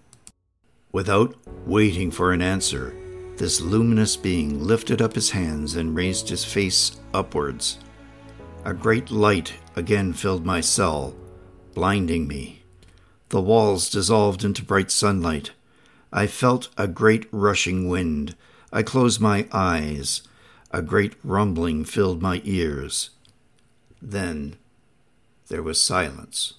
Without 0.94 1.36
waiting 1.66 2.12
for 2.12 2.32
an 2.32 2.42
answer, 2.42 2.96
this 3.36 3.60
luminous 3.60 4.16
being 4.16 4.64
lifted 4.64 5.02
up 5.02 5.16
his 5.16 5.32
hands 5.32 5.76
and 5.76 5.98
raised 5.98 6.30
his 6.30 6.46
face 6.46 7.02
upwards. 7.14 7.80
A 8.64 8.74
great 8.74 9.12
light 9.12 9.52
again 9.76 10.14
filled 10.14 10.46
my 10.46 10.62
cell, 10.62 11.14
blinding 11.74 12.26
me. 12.26 12.65
The 13.36 13.42
walls 13.42 13.90
dissolved 13.90 14.46
into 14.46 14.64
bright 14.64 14.90
sunlight. 14.90 15.52
I 16.10 16.26
felt 16.26 16.70
a 16.78 16.88
great 16.88 17.28
rushing 17.34 17.90
wind. 17.90 18.34
I 18.72 18.82
closed 18.82 19.20
my 19.20 19.46
eyes. 19.52 20.22
A 20.72 20.82
great 20.82 21.16
rumbling 21.22 21.84
filled 21.84 22.22
my 22.22 22.42
ears. 22.46 23.10
Then 24.02 24.56
there 25.50 25.62
was 25.62 25.84
silence. 25.84 26.54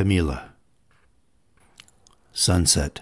Camilla 0.00 0.52
Sunset 2.32 3.00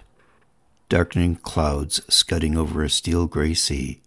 Darkening 0.89 1.37
clouds 1.37 2.01
scudding 2.13 2.57
over 2.57 2.83
a 2.83 2.89
steel 2.89 3.25
gray 3.25 3.53
sea. 3.53 4.01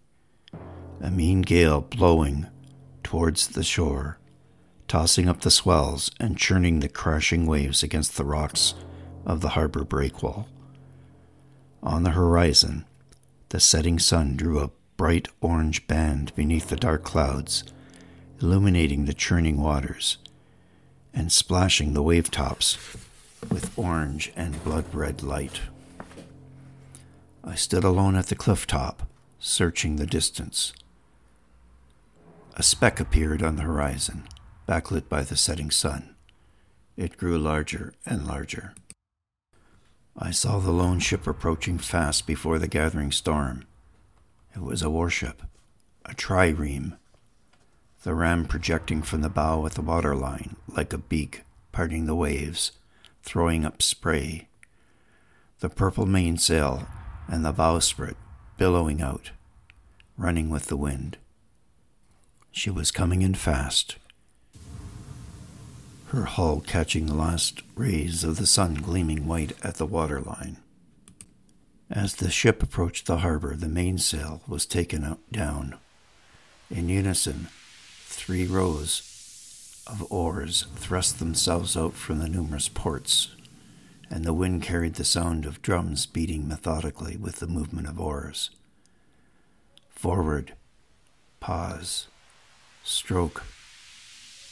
A 1.01 1.09
mean 1.09 1.41
gale 1.41 1.81
blowing 1.81 2.45
towards 3.01 3.47
the 3.47 3.63
shore, 3.63 4.19
tossing 4.87 5.27
up 5.27 5.41
the 5.41 5.49
swells 5.49 6.11
and 6.19 6.37
churning 6.37 6.81
the 6.81 6.87
crashing 6.87 7.47
waves 7.47 7.81
against 7.81 8.15
the 8.15 8.25
rocks 8.25 8.75
of 9.25 9.41
the 9.41 9.49
harbor 9.57 9.83
breakwall. 9.83 10.45
On 11.81 12.03
the 12.03 12.11
horizon, 12.11 12.85
the 13.49 13.59
setting 13.59 13.97
sun 13.97 14.37
drew 14.37 14.59
a 14.59 14.69
bright 14.97 15.29
orange 15.41 15.87
band 15.87 16.31
beneath 16.35 16.69
the 16.69 16.75
dark 16.75 17.03
clouds, 17.03 17.63
illuminating 18.39 19.05
the 19.05 19.15
churning 19.15 19.59
waters 19.59 20.19
and 21.13 21.31
splashing 21.31 21.93
the 21.93 22.03
wave 22.03 22.31
tops 22.31 22.77
with 23.49 23.77
orange 23.77 24.31
and 24.35 24.63
blood 24.63 24.85
red 24.93 25.21
light. 25.21 25.61
I 27.43 27.55
stood 27.55 27.83
alone 27.83 28.15
at 28.15 28.27
the 28.27 28.35
cliff 28.35 28.65
top, 28.65 29.07
searching 29.39 29.97
the 29.97 30.05
distance. 30.05 30.73
A 32.55 32.63
speck 32.63 32.99
appeared 32.99 33.43
on 33.43 33.57
the 33.57 33.63
horizon, 33.63 34.27
backlit 34.67 35.09
by 35.09 35.23
the 35.23 35.35
setting 35.35 35.71
sun. 35.71 36.15
It 36.95 37.17
grew 37.17 37.37
larger 37.37 37.93
and 38.05 38.25
larger. 38.25 38.73
I 40.17 40.31
saw 40.31 40.59
the 40.59 40.71
lone 40.71 40.99
ship 40.99 41.25
approaching 41.25 41.79
fast 41.79 42.27
before 42.27 42.59
the 42.59 42.67
gathering 42.67 43.11
storm. 43.11 43.65
It 44.55 44.61
was 44.61 44.83
a 44.83 44.89
warship, 44.89 45.41
a 46.05 46.13
trireme 46.13 46.97
the 48.03 48.13
ram 48.13 48.45
projecting 48.45 49.01
from 49.01 49.21
the 49.21 49.29
bow 49.29 49.65
at 49.65 49.73
the 49.73 49.81
waterline 49.81 50.55
like 50.67 50.93
a 50.93 50.97
beak 50.97 51.43
parting 51.71 52.05
the 52.05 52.15
waves, 52.15 52.71
throwing 53.23 53.65
up 53.65 53.81
spray. 53.81 54.47
The 55.59 55.69
purple 55.69 56.05
mainsail 56.05 56.87
and 57.27 57.43
the 57.43 57.53
bowsprit 57.53 58.15
billowing 58.57 59.01
out, 59.01 59.31
running 60.17 60.49
with 60.49 60.65
the 60.67 60.77
wind. 60.77 61.17
She 62.51 62.69
was 62.69 62.91
coming 62.91 63.21
in 63.21 63.33
fast, 63.33 63.97
her 66.07 66.25
hull 66.25 66.61
catching 66.61 67.07
the 67.07 67.15
last 67.15 67.63
rays 67.73 68.23
of 68.23 68.37
the 68.37 68.45
sun 68.45 68.75
gleaming 68.75 69.25
white 69.25 69.53
at 69.63 69.75
the 69.77 69.87
waterline. 69.87 70.57
As 71.89 72.15
the 72.15 72.29
ship 72.29 72.61
approached 72.61 73.07
the 73.07 73.17
harbor, 73.17 73.55
the 73.55 73.67
mainsail 73.67 74.43
was 74.47 74.67
taken 74.67 75.17
down. 75.31 75.77
In 76.69 76.89
unison, 76.89 77.47
Three 78.15 78.45
rows 78.45 79.81
of 79.85 80.09
oars 80.09 80.65
thrust 80.75 81.19
themselves 81.19 81.75
out 81.75 81.93
from 81.93 82.19
the 82.19 82.29
numerous 82.29 82.69
ports, 82.69 83.35
and 84.09 84.23
the 84.23 84.33
wind 84.33 84.61
carried 84.61 84.93
the 84.93 85.03
sound 85.03 85.45
of 85.45 85.61
drums 85.61 86.05
beating 86.05 86.47
methodically 86.47 87.17
with 87.17 87.37
the 87.37 87.47
movement 87.47 87.87
of 87.87 87.99
oars. 87.99 88.49
Forward, 89.89 90.53
pause, 91.41 92.07
stroke, 92.81 93.43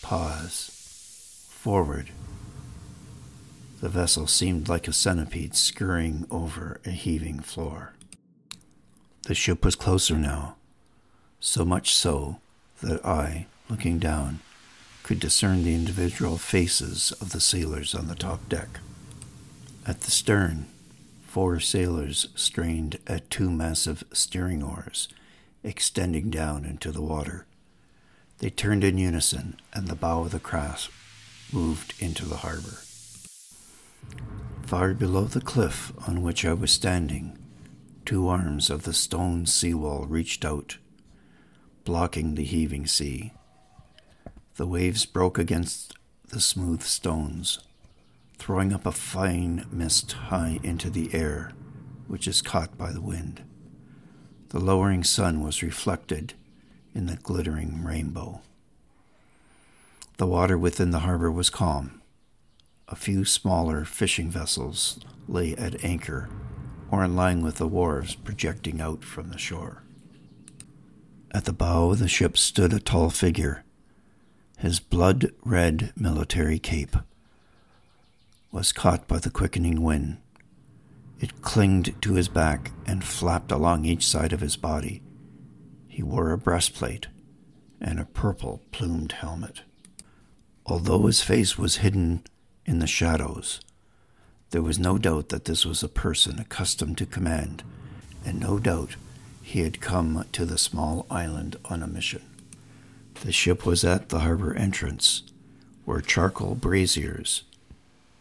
pause, 0.01 1.47
forward. 1.49 2.09
The 3.79 3.89
vessel 3.89 4.27
seemed 4.27 4.67
like 4.67 4.87
a 4.89 4.93
centipede 4.93 5.55
scurrying 5.55 6.25
over 6.29 6.81
a 6.83 6.89
heaving 6.89 7.39
floor. 7.39 7.93
The 9.27 9.35
ship 9.35 9.63
was 9.63 9.75
closer 9.75 10.17
now, 10.17 10.57
so 11.39 11.63
much 11.63 11.93
so 11.95 12.41
that 12.81 13.05
I, 13.05 13.47
looking 13.69 13.99
down, 13.99 14.39
could 15.03 15.19
discern 15.19 15.63
the 15.63 15.73
individual 15.75 16.37
faces 16.37 17.11
of 17.13 17.31
the 17.31 17.39
sailors 17.39 17.95
on 17.95 18.07
the 18.07 18.15
top 18.15 18.47
deck. 18.49 18.79
At 19.85 20.01
the 20.01 20.11
stern, 20.11 20.67
four 21.25 21.59
sailors 21.59 22.27
strained 22.35 22.99
at 23.07 23.29
two 23.29 23.49
massive 23.49 24.03
steering 24.13 24.61
oars, 24.61 25.07
extending 25.63 26.29
down 26.29 26.65
into 26.65 26.91
the 26.91 27.01
water. 27.01 27.45
They 28.39 28.49
turned 28.49 28.83
in 28.83 28.97
unison, 28.97 29.57
and 29.73 29.87
the 29.87 29.95
bow 29.95 30.21
of 30.21 30.31
the 30.31 30.39
craft 30.39 30.91
moved 31.53 31.93
into 31.99 32.25
the 32.25 32.37
harbor. 32.37 32.81
Far 34.63 34.93
below 34.93 35.25
the 35.25 35.41
cliff 35.41 35.91
on 36.07 36.21
which 36.21 36.45
I 36.45 36.53
was 36.53 36.71
standing, 36.71 37.37
two 38.05 38.27
arms 38.27 38.69
of 38.69 38.83
the 38.83 38.93
stone 38.93 39.45
seawall 39.45 40.05
reached 40.05 40.43
out, 40.45 40.77
blocking 41.83 42.35
the 42.35 42.43
heaving 42.43 42.87
sea. 42.87 43.33
The 44.55 44.67
waves 44.67 45.05
broke 45.05 45.37
against 45.37 45.93
the 46.29 46.41
smooth 46.41 46.81
stones, 46.81 47.59
throwing 48.37 48.73
up 48.73 48.85
a 48.85 48.91
fine 48.91 49.65
mist 49.71 50.11
high 50.13 50.59
into 50.63 50.89
the 50.89 51.13
air, 51.13 51.51
which 52.07 52.27
is 52.27 52.41
caught 52.41 52.77
by 52.77 52.91
the 52.91 53.01
wind. 53.01 53.43
The 54.49 54.59
lowering 54.59 55.03
sun 55.03 55.41
was 55.41 55.63
reflected 55.63 56.33
in 56.93 57.05
the 57.05 57.15
glittering 57.15 57.83
rainbow. 57.83 58.41
The 60.17 60.27
water 60.27 60.57
within 60.57 60.91
the 60.91 60.99
harbor 60.99 61.31
was 61.31 61.49
calm. 61.49 62.01
A 62.87 62.95
few 62.95 63.23
smaller 63.23 63.85
fishing 63.85 64.29
vessels 64.29 64.99
lay 65.27 65.55
at 65.55 65.83
anchor 65.83 66.29
or 66.91 67.03
in 67.05 67.15
line 67.15 67.41
with 67.41 67.55
the 67.55 67.67
wharves 67.67 68.15
projecting 68.15 68.81
out 68.81 69.03
from 69.05 69.29
the 69.29 69.37
shore. 69.37 69.83
At 71.33 71.45
the 71.45 71.53
bow 71.53 71.91
of 71.91 71.99
the 71.99 72.09
ship 72.09 72.37
stood 72.37 72.73
a 72.73 72.79
tall 72.79 73.09
figure 73.09 73.63
His 74.57 74.79
blood 74.79 75.31
red 75.43 75.93
military 75.95 76.59
cape 76.59 76.95
was 78.51 78.73
caught 78.73 79.07
by 79.07 79.17
the 79.19 79.29
quickening 79.29 79.81
wind. 79.81 80.17
It 81.19 81.41
clinged 81.41 82.01
to 82.01 82.15
his 82.15 82.27
back 82.27 82.71
and 82.85 83.03
flapped 83.03 83.51
along 83.51 83.85
each 83.85 84.05
side 84.05 84.33
of 84.33 84.41
his 84.41 84.57
body. 84.57 85.01
He 85.87 86.03
wore 86.03 86.31
a 86.31 86.37
breastplate 86.37 87.07
and 87.79 87.99
a 87.99 88.05
purple 88.05 88.61
plumed 88.71 89.13
helmet. 89.13 89.61
Although 90.65 91.05
his 91.05 91.21
face 91.21 91.57
was 91.57 91.77
hidden 91.77 92.23
in 92.65 92.79
the 92.79 92.87
shadows, 92.87 93.61
there 94.49 94.61
was 94.61 94.77
no 94.77 94.97
doubt 94.97 95.29
that 95.29 95.45
this 95.45 95.65
was 95.65 95.81
a 95.81 95.87
person 95.87 96.39
accustomed 96.39 96.97
to 96.97 97.05
command, 97.05 97.63
and 98.25 98.39
no 98.39 98.59
doubt 98.59 98.95
he 99.41 99.61
had 99.61 99.81
come 99.81 100.25
to 100.31 100.45
the 100.45 100.57
small 100.57 101.05
island 101.09 101.57
on 101.65 101.83
a 101.83 101.87
mission. 101.87 102.23
The 103.21 103.31
ship 103.31 103.65
was 103.65 103.83
at 103.83 104.09
the 104.09 104.19
harbor 104.19 104.53
entrance, 104.55 105.23
where 105.85 106.01
charcoal 106.01 106.55
braziers 106.55 107.43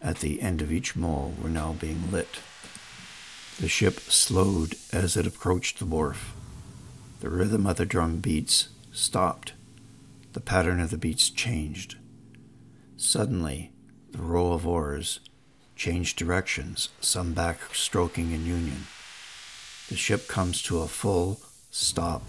at 0.02 0.20
the 0.20 0.40
end 0.40 0.62
of 0.62 0.72
each 0.72 0.96
mole 0.96 1.34
were 1.40 1.50
now 1.50 1.74
being 1.74 2.10
lit. 2.10 2.40
The 3.60 3.68
ship 3.68 4.00
slowed 4.00 4.74
as 4.92 5.16
it 5.16 5.26
approached 5.26 5.78
the 5.78 5.84
wharf. 5.84 6.34
The 7.20 7.28
rhythm 7.28 7.66
of 7.66 7.76
the 7.76 7.86
drum 7.86 8.18
beats 8.18 8.68
stopped. 8.92 9.52
The 10.32 10.40
pattern 10.40 10.80
of 10.80 10.90
the 10.90 10.96
beats 10.96 11.28
changed. 11.28 11.96
Suddenly, 12.96 13.72
the 14.12 14.22
row 14.22 14.52
of 14.52 14.66
oars 14.66 15.20
changed 15.76 16.16
directions, 16.16 16.88
some 17.00 17.34
backstroking 17.34 18.32
in 18.32 18.46
union. 18.46 18.86
The 19.90 19.96
ship 19.96 20.28
comes 20.28 20.62
to 20.62 20.78
a 20.78 20.86
full 20.86 21.40
stop. 21.72 22.22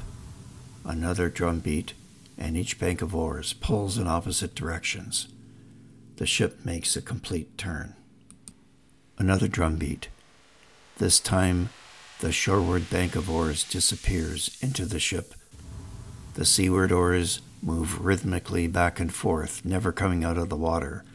Another 0.83 1.29
drum 1.29 1.59
beat, 1.59 1.93
and 2.35 2.57
each 2.57 2.79
bank 2.79 3.03
of 3.03 3.13
oars 3.13 3.53
pulls 3.53 3.99
in 3.99 4.07
opposite 4.07 4.55
directions. 4.55 5.27
The 6.15 6.25
ship 6.25 6.65
makes 6.65 6.95
a 6.95 7.03
complete 7.03 7.59
turn. 7.59 7.93
Another 9.19 9.47
drum 9.47 9.75
beat. 9.75 10.07
This 10.97 11.19
time, 11.19 11.69
the 12.19 12.31
shoreward 12.31 12.89
bank 12.89 13.15
of 13.15 13.29
oars 13.29 13.63
disappears 13.63 14.57
into 14.59 14.87
the 14.87 14.99
ship. 14.99 15.35
The 16.33 16.45
seaward 16.45 16.91
oars 16.91 17.41
move 17.61 18.03
rhythmically 18.03 18.65
back 18.65 18.99
and 18.99 19.13
forth, 19.13 19.63
never 19.63 19.91
coming 19.91 20.23
out 20.23 20.39
of 20.39 20.49
the 20.49 20.57
water, 20.57 21.05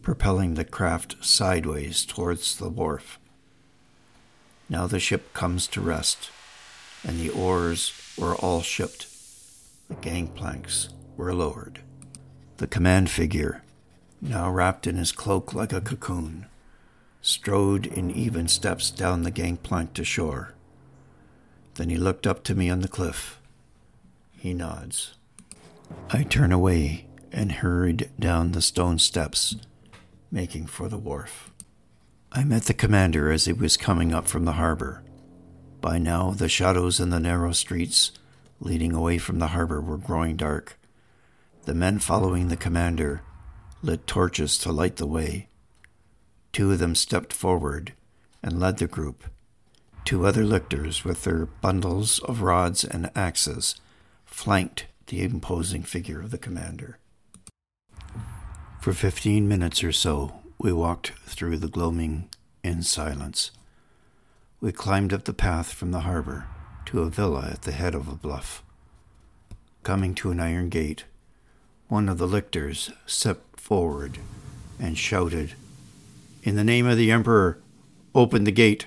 propelling 0.00 0.54
the 0.54 0.64
craft 0.64 1.16
sideways 1.20 2.06
towards 2.06 2.56
the 2.56 2.70
wharf. 2.70 3.19
Now 4.70 4.86
the 4.86 5.00
ship 5.00 5.34
comes 5.34 5.66
to 5.68 5.80
rest, 5.80 6.30
and 7.02 7.18
the 7.18 7.28
oars 7.28 7.92
were 8.16 8.36
all 8.36 8.62
shipped. 8.62 9.08
The 9.88 9.96
gangplanks 9.96 10.90
were 11.16 11.34
lowered. 11.34 11.80
The 12.58 12.68
command 12.68 13.10
figure, 13.10 13.64
now 14.22 14.48
wrapped 14.48 14.86
in 14.86 14.96
his 14.96 15.10
cloak 15.10 15.52
like 15.52 15.72
a 15.72 15.80
cocoon, 15.80 16.46
strode 17.20 17.84
in 17.84 18.12
even 18.12 18.46
steps 18.46 18.92
down 18.92 19.24
the 19.24 19.32
gangplank 19.32 19.92
to 19.94 20.04
shore. 20.04 20.54
Then 21.74 21.90
he 21.90 21.96
looked 21.96 22.26
up 22.26 22.44
to 22.44 22.54
me 22.54 22.70
on 22.70 22.80
the 22.80 22.88
cliff. 22.88 23.40
He 24.36 24.54
nods. 24.54 25.14
I 26.10 26.22
turn 26.22 26.52
away 26.52 27.06
and 27.32 27.50
hurried 27.50 28.10
down 28.20 28.52
the 28.52 28.62
stone 28.62 29.00
steps, 29.00 29.56
making 30.30 30.66
for 30.66 30.88
the 30.88 30.98
wharf. 30.98 31.50
I 32.32 32.44
met 32.44 32.64
the 32.64 32.74
commander 32.74 33.32
as 33.32 33.46
he 33.46 33.52
was 33.52 33.76
coming 33.76 34.14
up 34.14 34.28
from 34.28 34.44
the 34.44 34.52
harbor. 34.52 35.02
By 35.80 35.98
now, 35.98 36.30
the 36.30 36.48
shadows 36.48 37.00
in 37.00 37.10
the 37.10 37.18
narrow 37.18 37.50
streets 37.50 38.12
leading 38.60 38.92
away 38.94 39.18
from 39.18 39.40
the 39.40 39.48
harbor 39.48 39.80
were 39.80 39.96
growing 39.96 40.36
dark. 40.36 40.78
The 41.64 41.74
men 41.74 41.98
following 41.98 42.48
the 42.48 42.56
commander 42.56 43.22
lit 43.82 44.06
torches 44.06 44.58
to 44.58 44.70
light 44.70 44.96
the 44.96 45.06
way. 45.06 45.48
Two 46.52 46.70
of 46.70 46.78
them 46.78 46.94
stepped 46.94 47.32
forward 47.32 47.94
and 48.42 48.60
led 48.60 48.78
the 48.78 48.86
group. 48.86 49.24
Two 50.04 50.24
other 50.24 50.44
lictors, 50.44 51.04
with 51.04 51.24
their 51.24 51.46
bundles 51.46 52.20
of 52.20 52.42
rods 52.42 52.84
and 52.84 53.10
axes, 53.16 53.74
flanked 54.24 54.86
the 55.08 55.22
imposing 55.22 55.82
figure 55.82 56.20
of 56.20 56.30
the 56.30 56.38
commander. 56.38 56.98
For 58.80 58.92
fifteen 58.92 59.48
minutes 59.48 59.82
or 59.82 59.92
so, 59.92 60.39
we 60.62 60.70
walked 60.70 61.12
through 61.24 61.56
the 61.56 61.68
gloaming 61.68 62.28
in 62.62 62.82
silence. 62.82 63.50
We 64.60 64.72
climbed 64.72 65.10
up 65.10 65.24
the 65.24 65.32
path 65.32 65.72
from 65.72 65.90
the 65.90 66.00
harbor 66.00 66.48
to 66.84 67.00
a 67.00 67.08
villa 67.08 67.48
at 67.50 67.62
the 67.62 67.72
head 67.72 67.94
of 67.94 68.08
a 68.08 68.14
bluff. 68.14 68.62
Coming 69.84 70.14
to 70.16 70.30
an 70.30 70.38
iron 70.38 70.68
gate, 70.68 71.04
one 71.88 72.10
of 72.10 72.18
the 72.18 72.26
lictors 72.26 72.90
stepped 73.06 73.58
forward 73.58 74.18
and 74.78 74.98
shouted, 74.98 75.54
In 76.42 76.56
the 76.56 76.64
name 76.64 76.86
of 76.86 76.98
the 76.98 77.10
Emperor, 77.10 77.58
open 78.14 78.44
the 78.44 78.52
gate. 78.52 78.86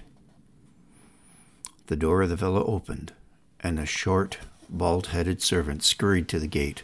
The 1.87 1.95
door 1.95 2.21
of 2.21 2.29
the 2.29 2.35
villa 2.35 2.63
opened, 2.63 3.13
and 3.61 3.79
a 3.79 3.87
short, 3.87 4.37
bald 4.69 5.07
headed 5.07 5.41
servant 5.41 5.81
scurried 5.81 6.27
to 6.27 6.39
the 6.39 6.45
gate, 6.45 6.83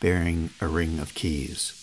bearing 0.00 0.48
a 0.62 0.66
ring 0.66 0.98
of 0.98 1.12
keys. 1.12 1.77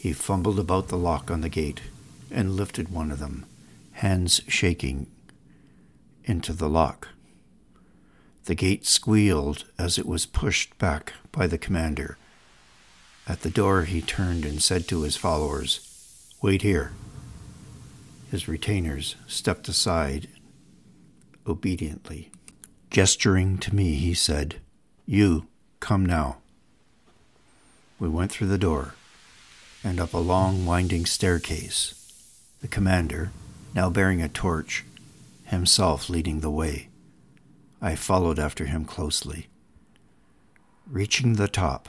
He 0.00 0.14
fumbled 0.14 0.58
about 0.58 0.88
the 0.88 0.96
lock 0.96 1.30
on 1.30 1.42
the 1.42 1.50
gate 1.50 1.82
and 2.30 2.56
lifted 2.56 2.88
one 2.88 3.10
of 3.10 3.18
them, 3.18 3.44
hands 3.92 4.40
shaking, 4.48 5.08
into 6.24 6.54
the 6.54 6.70
lock. 6.70 7.08
The 8.46 8.54
gate 8.54 8.86
squealed 8.86 9.66
as 9.78 9.98
it 9.98 10.06
was 10.06 10.24
pushed 10.24 10.78
back 10.78 11.12
by 11.32 11.46
the 11.46 11.58
commander. 11.58 12.16
At 13.28 13.42
the 13.42 13.50
door, 13.50 13.82
he 13.82 14.00
turned 14.00 14.46
and 14.46 14.62
said 14.62 14.88
to 14.88 15.02
his 15.02 15.18
followers, 15.18 16.32
Wait 16.40 16.62
here. 16.62 16.92
His 18.30 18.48
retainers 18.48 19.16
stepped 19.26 19.68
aside 19.68 20.28
obediently. 21.46 22.30
Gesturing 22.88 23.58
to 23.58 23.74
me, 23.74 23.96
he 23.96 24.14
said, 24.14 24.62
You, 25.04 25.46
come 25.78 26.06
now. 26.06 26.38
We 27.98 28.08
went 28.08 28.32
through 28.32 28.48
the 28.48 28.56
door 28.56 28.94
and 29.82 29.98
up 30.00 30.12
a 30.12 30.18
long, 30.18 30.66
winding 30.66 31.06
staircase, 31.06 31.94
the 32.60 32.68
commander, 32.68 33.32
now 33.74 33.88
bearing 33.88 34.20
a 34.20 34.28
torch, 34.28 34.84
himself 35.44 36.08
leading 36.08 36.40
the 36.40 36.50
way. 36.50 36.88
I 37.80 37.94
followed 37.94 38.38
after 38.38 38.66
him 38.66 38.84
closely. 38.84 39.46
Reaching 40.86 41.34
the 41.34 41.48
top, 41.48 41.88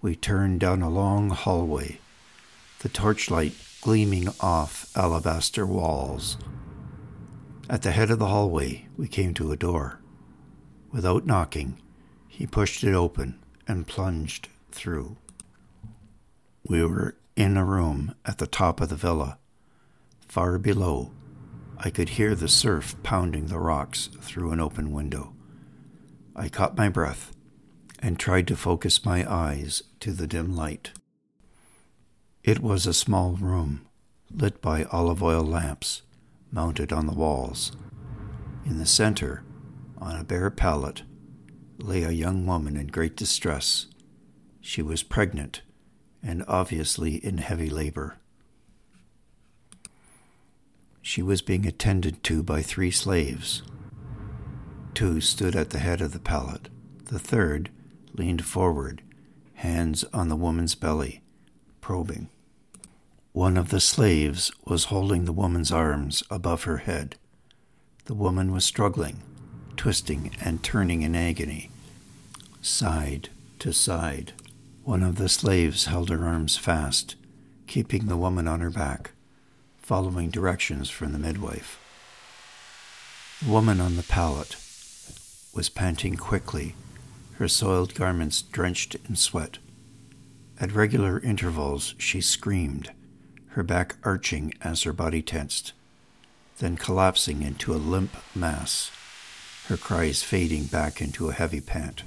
we 0.00 0.14
turned 0.14 0.60
down 0.60 0.82
a 0.82 0.88
long 0.88 1.30
hallway, 1.30 1.98
the 2.80 2.88
torchlight 2.88 3.54
gleaming 3.80 4.28
off 4.40 4.90
alabaster 4.96 5.66
walls. 5.66 6.36
At 7.68 7.82
the 7.82 7.90
head 7.90 8.10
of 8.10 8.18
the 8.18 8.26
hallway, 8.26 8.86
we 8.96 9.08
came 9.08 9.34
to 9.34 9.52
a 9.52 9.56
door. 9.56 10.00
Without 10.92 11.26
knocking, 11.26 11.78
he 12.28 12.46
pushed 12.46 12.84
it 12.84 12.94
open 12.94 13.38
and 13.66 13.86
plunged 13.86 14.48
through. 14.70 15.16
We 16.70 16.84
were 16.84 17.16
in 17.34 17.56
a 17.56 17.64
room 17.64 18.14
at 18.24 18.38
the 18.38 18.46
top 18.46 18.80
of 18.80 18.90
the 18.90 18.94
villa. 18.94 19.38
Far 20.28 20.56
below, 20.56 21.10
I 21.76 21.90
could 21.90 22.10
hear 22.10 22.36
the 22.36 22.46
surf 22.46 22.94
pounding 23.02 23.46
the 23.46 23.58
rocks 23.58 24.08
through 24.20 24.52
an 24.52 24.60
open 24.60 24.92
window. 24.92 25.34
I 26.36 26.48
caught 26.48 26.78
my 26.78 26.88
breath 26.88 27.32
and 27.98 28.20
tried 28.20 28.46
to 28.46 28.56
focus 28.56 29.04
my 29.04 29.28
eyes 29.28 29.82
to 29.98 30.12
the 30.12 30.28
dim 30.28 30.54
light. 30.54 30.92
It 32.44 32.60
was 32.60 32.86
a 32.86 32.94
small 32.94 33.32
room, 33.32 33.88
lit 34.32 34.62
by 34.62 34.84
olive 34.92 35.24
oil 35.24 35.42
lamps 35.42 36.02
mounted 36.52 36.92
on 36.92 37.08
the 37.08 37.12
walls. 37.12 37.72
In 38.64 38.78
the 38.78 38.86
center, 38.86 39.42
on 39.98 40.14
a 40.14 40.22
bare 40.22 40.50
pallet, 40.50 41.02
lay 41.78 42.04
a 42.04 42.12
young 42.12 42.46
woman 42.46 42.76
in 42.76 42.86
great 42.86 43.16
distress. 43.16 43.88
She 44.60 44.82
was 44.82 45.02
pregnant 45.02 45.62
and 46.22 46.44
obviously 46.46 47.16
in 47.16 47.38
heavy 47.38 47.70
labor. 47.70 48.16
She 51.02 51.22
was 51.22 51.42
being 51.42 51.66
attended 51.66 52.22
to 52.24 52.42
by 52.42 52.62
three 52.62 52.90
slaves. 52.90 53.62
Two 54.94 55.20
stood 55.20 55.56
at 55.56 55.70
the 55.70 55.78
head 55.78 56.00
of 56.00 56.12
the 56.12 56.18
pallet. 56.18 56.68
The 57.06 57.18
third 57.18 57.70
leaned 58.12 58.44
forward, 58.44 59.02
hands 59.54 60.04
on 60.12 60.28
the 60.28 60.36
woman's 60.36 60.74
belly, 60.74 61.22
probing. 61.80 62.28
One 63.32 63.56
of 63.56 63.70
the 63.70 63.80
slaves 63.80 64.52
was 64.64 64.84
holding 64.84 65.24
the 65.24 65.32
woman's 65.32 65.72
arms 65.72 66.22
above 66.30 66.64
her 66.64 66.78
head. 66.78 67.16
The 68.04 68.14
woman 68.14 68.52
was 68.52 68.64
struggling, 68.64 69.22
twisting 69.76 70.32
and 70.40 70.62
turning 70.62 71.02
in 71.02 71.14
agony, 71.14 71.70
side 72.60 73.28
to 73.60 73.72
side. 73.72 74.32
One 74.90 75.04
of 75.04 75.14
the 75.14 75.28
slaves 75.28 75.84
held 75.84 76.10
her 76.10 76.26
arms 76.26 76.56
fast, 76.56 77.14
keeping 77.68 78.06
the 78.06 78.16
woman 78.16 78.48
on 78.48 78.58
her 78.58 78.70
back, 78.70 79.12
following 79.78 80.30
directions 80.30 80.90
from 80.90 81.12
the 81.12 81.18
midwife. 81.20 81.78
The 83.40 83.52
woman 83.52 83.80
on 83.80 83.94
the 83.94 84.02
pallet 84.02 84.56
was 85.54 85.68
panting 85.68 86.16
quickly, 86.16 86.74
her 87.34 87.46
soiled 87.46 87.94
garments 87.94 88.42
drenched 88.42 88.96
in 89.08 89.14
sweat. 89.14 89.58
At 90.58 90.72
regular 90.72 91.20
intervals, 91.20 91.94
she 91.96 92.20
screamed, 92.20 92.90
her 93.50 93.62
back 93.62 93.94
arching 94.02 94.52
as 94.60 94.82
her 94.82 94.92
body 94.92 95.22
tensed, 95.22 95.72
then 96.58 96.76
collapsing 96.76 97.42
into 97.42 97.72
a 97.72 97.76
limp 97.76 98.16
mass, 98.34 98.90
her 99.68 99.76
cries 99.76 100.24
fading 100.24 100.64
back 100.64 101.00
into 101.00 101.28
a 101.28 101.32
heavy 101.32 101.60
pant. 101.60 102.02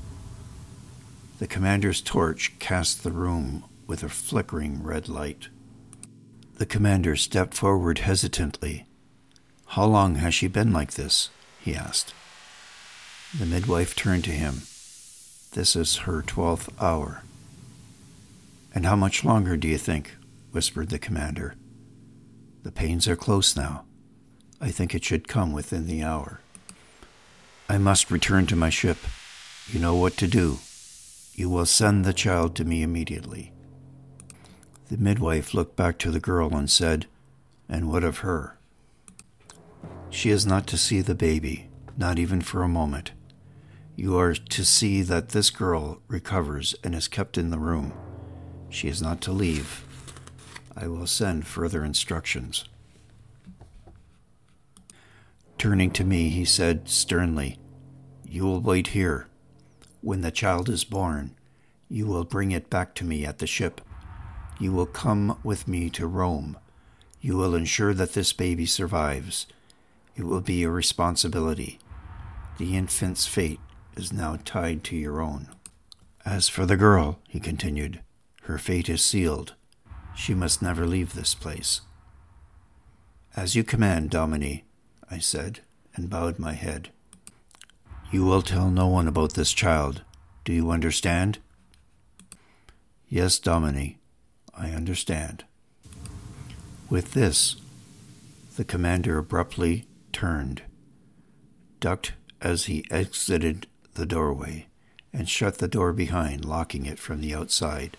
The 1.43 1.49
commander's 1.49 1.99
torch 1.99 2.58
cast 2.58 3.03
the 3.03 3.12
room 3.12 3.65
with 3.86 4.01
a 4.01 4.08
flickering 4.08 4.82
red 4.82 5.10
light. 5.10 5.49
The 6.56 6.65
commander 6.65 7.17
stepped 7.17 7.53
forward 7.53 7.99
hesitantly. 7.99 8.88
How 9.65 9.84
long 9.84 10.15
has 10.15 10.34
she 10.34 10.47
been 10.47 10.71
like 10.71 10.93
this? 10.93 11.32
he 11.60 11.75
asked. 11.75 12.13
The 13.38 13.45
midwife 13.45 13.93
turned 13.93 14.23
to 14.23 14.32
him. 14.32 14.62
This 15.51 15.75
is 15.75 16.08
her 16.08 16.21
twelfth 16.21 16.69
hour. 16.82 17.23
And 18.73 18.86
how 18.86 18.95
much 18.95 19.25
longer 19.25 19.58
do 19.58 19.67
you 19.67 19.77
think? 19.77 20.15
whispered 20.51 20.91
the 20.91 20.97
commander. 20.97 21.56
The 22.63 22.71
pains 22.71 23.06
are 23.06 23.17
close 23.17 23.53
now. 23.53 23.84
I 24.62 24.71
think 24.71 24.95
it 24.95 25.03
should 25.03 25.27
come 25.27 25.51
within 25.51 25.88
the 25.88 26.03
hour. 26.03 26.39
I 27.67 27.79
must 27.79 28.12
return 28.12 28.45
to 28.45 28.56
my 28.56 28.69
ship. 28.69 28.99
You 29.67 29.82
know 29.82 29.95
what 29.97 30.15
to 30.19 30.27
do. 30.29 30.60
You 31.36 31.50
will 31.50 31.65
send 31.65 32.06
the 32.06 32.13
child 32.13 32.56
to 32.56 32.65
me 32.65 32.84
immediately. 32.84 33.52
The 34.89 34.98
midwife 34.98 35.54
looked 35.54 35.76
back 35.76 35.98
to 36.00 36.12
the 36.12 36.19
girl 36.19 36.56
and 36.56 36.69
said, 36.69 37.08
And 37.67 37.89
what 37.89 38.04
of 38.04 38.19
her? 38.19 38.60
She 40.12 40.30
is 40.30 40.46
not 40.46 40.67
to 40.67 40.78
see 40.78 41.02
the 41.02 41.15
baby, 41.15 41.69
not 41.98 42.19
even 42.19 42.41
for 42.41 42.62
a 42.62 42.67
moment. 42.67 43.13
You 43.96 44.17
are 44.17 44.36
to 44.36 44.63
see 44.63 45.02
that 45.02 45.30
this 45.30 45.50
girl 45.50 46.02
recovers 46.08 46.76
and 46.84 46.93
is 46.93 47.08
kept 47.08 47.38
in 47.38 47.50
the 47.50 47.58
room. 47.58 47.93
She 48.69 48.88
is 48.88 49.02
not 49.02 49.19
to 49.22 49.32
leave. 49.32 49.86
I 50.76 50.88
will 50.88 51.08
send 51.08 51.48
further 51.48 51.84
instructions. 51.84 52.65
Turning 55.58 55.91
to 55.91 56.04
me, 56.04 56.30
he 56.30 56.46
said 56.46 56.89
sternly, 56.89 57.58
You 58.28 58.43
will 58.43 58.60
wait 58.60 58.88
here. 58.88 59.28
When 60.04 60.20
the 60.20 60.32
child 60.32 60.68
is 60.68 60.84
born, 60.84 61.34
you 61.88 62.08
will 62.08 62.26
bring 62.26 62.52
it 62.52 62.70
back 62.70 62.94
to 62.96 63.06
me 63.06 63.26
at 63.26 63.38
the 63.38 63.48
ship. 63.48 63.80
You 64.60 64.74
will 64.74 64.86
come 64.86 65.39
with 65.46 65.66
me 65.66 65.89
to 65.92 66.06
Rome. 66.06 66.58
You 67.22 67.38
will 67.38 67.56
ensure 67.56 67.94
that 67.94 68.12
this 68.12 68.34
baby 68.34 68.66
survives. 68.66 69.48
It 70.18 70.26
will 70.26 70.42
be 70.42 70.56
your 70.56 70.72
responsibility. 70.72 71.80
The 72.58 72.76
infant's 72.76 73.28
fate 73.28 73.62
is 73.96 74.12
now 74.12 74.39
tied 74.44 74.84
to 74.86 74.98
your 74.98 75.22
own. 75.22 75.48
As 76.26 76.50
for 76.50 76.66
the 76.66 76.76
girl, 76.76 77.20
he 77.30 77.39
continued, 77.39 78.02
her 78.44 78.58
fate 78.58 78.89
is 78.89 79.02
sealed. 79.02 79.54
She 80.16 80.34
must 80.34 80.62
never 80.62 80.86
leave 80.86 81.13
this 81.13 81.34
place. 81.34 81.80
As 83.38 83.56
you 83.56 83.63
command, 83.63 84.10
Domine, 84.10 84.63
I 85.10 85.20
said, 85.20 85.62
and 85.96 86.10
bowed 86.10 86.39
my 86.39 86.54
head. 86.54 86.89
You 88.13 88.23
will 88.23 88.43
tell 88.43 88.69
no 88.69 88.86
one 88.86 89.08
about 89.08 89.34
this 89.34 89.52
child. 89.52 90.04
Do 90.45 90.54
you 90.54 90.69
understand? 90.69 91.39
Yes, 93.10 93.39
Domine, 93.39 93.95
I 94.54 94.69
understand. 94.69 95.45
With 96.91 97.13
this, 97.13 97.56
the 98.56 98.65
commander 98.65 99.17
abruptly 99.17 99.88
turned, 100.12 100.62
ducked 101.80 102.13
as 102.39 102.65
he 102.65 102.86
exited 102.91 103.65
the 103.95 104.06
doorway, 104.06 104.67
and 105.12 105.28
shut 105.28 105.58
the 105.58 105.67
door 105.67 105.91
behind, 105.91 106.45
locking 106.45 106.86
it 106.86 106.99
from 106.99 107.19
the 107.19 107.34
outside. 107.34 107.97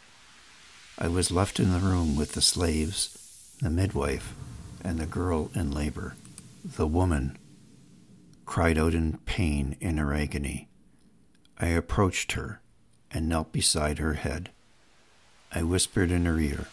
I 0.97 1.09
was 1.09 1.33
left 1.33 1.59
in 1.59 1.73
the 1.73 1.81
room 1.81 2.15
with 2.15 2.35
the 2.35 2.41
slaves, 2.41 3.57
the 3.61 3.69
midwife, 3.69 4.33
and 4.85 5.01
the 5.01 5.07
girl 5.07 5.51
in 5.57 5.73
labor. 5.73 6.15
The 6.65 6.87
woman 6.87 7.37
cried 8.47 8.79
out 8.79 8.95
in 8.95 9.19
pain 9.27 9.77
in 9.81 9.99
her 9.99 10.13
agony. 10.13 10.69
I 11.59 11.67
approached 11.69 12.33
her 12.33 12.61
and 13.11 13.29
knelt 13.29 13.53
beside 13.53 13.99
her 13.99 14.15
head. 14.15 14.51
I 15.53 15.63
whispered 15.63 16.11
in 16.11 16.25
her 16.27 16.39
ear, 16.39 16.67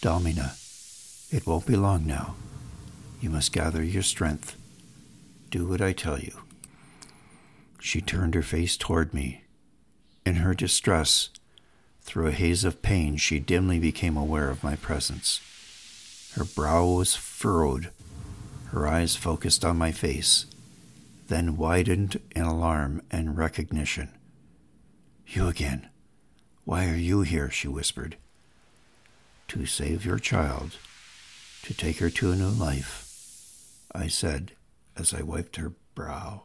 Domina, 0.00 0.54
it 1.30 1.46
won't 1.46 1.66
be 1.66 1.76
long 1.76 2.06
now. 2.06 2.34
You 3.20 3.30
must 3.30 3.52
gather 3.52 3.82
your 3.82 4.02
strength. 4.02 4.56
Do 5.50 5.66
what 5.66 5.82
I 5.82 5.92
tell 5.92 6.18
you. 6.18 6.32
She 7.80 8.00
turned 8.00 8.34
her 8.34 8.42
face 8.42 8.76
toward 8.76 9.12
me. 9.12 9.42
In 10.24 10.36
her 10.36 10.54
distress, 10.54 11.30
through 12.02 12.28
a 12.28 12.32
haze 12.32 12.64
of 12.64 12.80
pain, 12.80 13.16
she 13.16 13.38
dimly 13.38 13.78
became 13.78 14.16
aware 14.16 14.50
of 14.50 14.64
my 14.64 14.76
presence. 14.76 15.40
Her 16.34 16.44
brow 16.44 16.86
was 16.86 17.14
furrowed, 17.14 17.90
her 18.70 18.86
eyes 18.86 19.16
focused 19.16 19.64
on 19.64 19.78
my 19.78 19.92
face, 19.92 20.46
then 21.28 21.56
widened 21.56 22.20
in 22.34 22.42
alarm 22.42 23.02
and 23.10 23.36
recognition. 23.36 24.10
You 25.26 25.48
again. 25.48 25.88
Why 26.64 26.88
are 26.88 26.96
you 26.96 27.22
here? 27.22 27.50
she 27.50 27.68
whispered. 27.68 28.16
To 29.48 29.64
save 29.64 30.04
your 30.04 30.18
child, 30.18 30.76
to 31.62 31.72
take 31.72 31.98
her 31.98 32.10
to 32.10 32.32
a 32.32 32.36
new 32.36 32.48
life, 32.48 33.06
I 33.94 34.08
said 34.08 34.52
as 34.96 35.14
I 35.14 35.22
wiped 35.22 35.56
her 35.56 35.72
brow. 35.94 36.42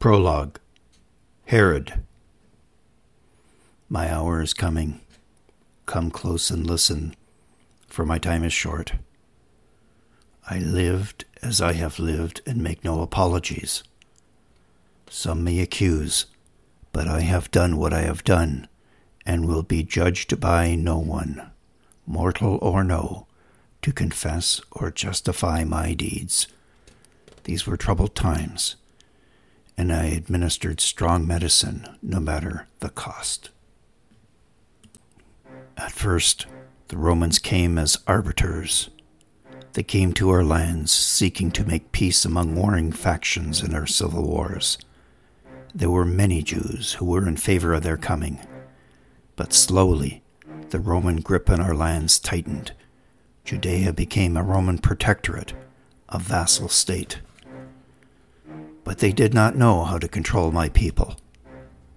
Prologue 0.00 0.58
Herod. 1.44 2.00
My 3.90 4.10
hour 4.10 4.40
is 4.40 4.54
coming. 4.54 5.02
Come 5.84 6.10
close 6.10 6.50
and 6.50 6.66
listen, 6.66 7.14
for 7.86 8.06
my 8.06 8.16
time 8.16 8.42
is 8.42 8.54
short. 8.54 8.94
I 10.48 10.58
lived 10.58 11.26
as 11.42 11.60
I 11.60 11.74
have 11.74 11.98
lived 11.98 12.40
and 12.46 12.62
make 12.62 12.82
no 12.82 13.02
apologies. 13.02 13.82
Some 15.10 15.44
may 15.44 15.60
accuse, 15.60 16.24
but 16.94 17.06
I 17.06 17.20
have 17.20 17.50
done 17.50 17.76
what 17.76 17.92
I 17.92 18.00
have 18.00 18.24
done 18.24 18.68
and 19.26 19.46
will 19.46 19.62
be 19.62 19.82
judged 19.82 20.40
by 20.40 20.76
no 20.76 20.98
one, 20.98 21.50
mortal 22.06 22.58
or 22.62 22.82
no, 22.82 23.26
to 23.82 23.92
confess 23.92 24.62
or 24.72 24.90
justify 24.90 25.62
my 25.64 25.92
deeds. 25.92 26.48
These 27.44 27.66
were 27.66 27.76
troubled 27.76 28.14
times 28.14 28.76
and 29.76 29.92
I 29.92 30.04
administered 30.06 30.80
strong 30.80 31.26
medicine 31.26 31.86
no 32.02 32.20
matter 32.20 32.66
the 32.80 32.90
cost. 32.90 33.50
At 35.76 35.92
first, 35.92 36.46
the 36.88 36.98
Romans 36.98 37.38
came 37.38 37.78
as 37.78 37.98
arbiters. 38.06 38.90
They 39.72 39.82
came 39.82 40.12
to 40.14 40.30
our 40.30 40.44
lands 40.44 40.92
seeking 40.92 41.50
to 41.52 41.64
make 41.64 41.92
peace 41.92 42.24
among 42.24 42.56
warring 42.56 42.92
factions 42.92 43.62
in 43.62 43.74
our 43.74 43.86
civil 43.86 44.26
wars. 44.26 44.76
There 45.74 45.90
were 45.90 46.04
many 46.04 46.42
Jews 46.42 46.94
who 46.94 47.04
were 47.04 47.28
in 47.28 47.36
favor 47.36 47.72
of 47.72 47.82
their 47.82 47.96
coming, 47.96 48.40
but 49.36 49.52
slowly 49.52 50.22
the 50.70 50.80
Roman 50.80 51.20
grip 51.20 51.48
on 51.48 51.60
our 51.60 51.74
lands 51.74 52.18
tightened. 52.18 52.72
Judea 53.44 53.92
became 53.92 54.36
a 54.36 54.42
Roman 54.42 54.78
protectorate, 54.78 55.54
a 56.08 56.18
vassal 56.18 56.68
state. 56.68 57.20
But 58.84 58.98
they 58.98 59.12
did 59.12 59.34
not 59.34 59.56
know 59.56 59.84
how 59.84 59.98
to 59.98 60.08
control 60.08 60.50
my 60.50 60.68
people. 60.68 61.16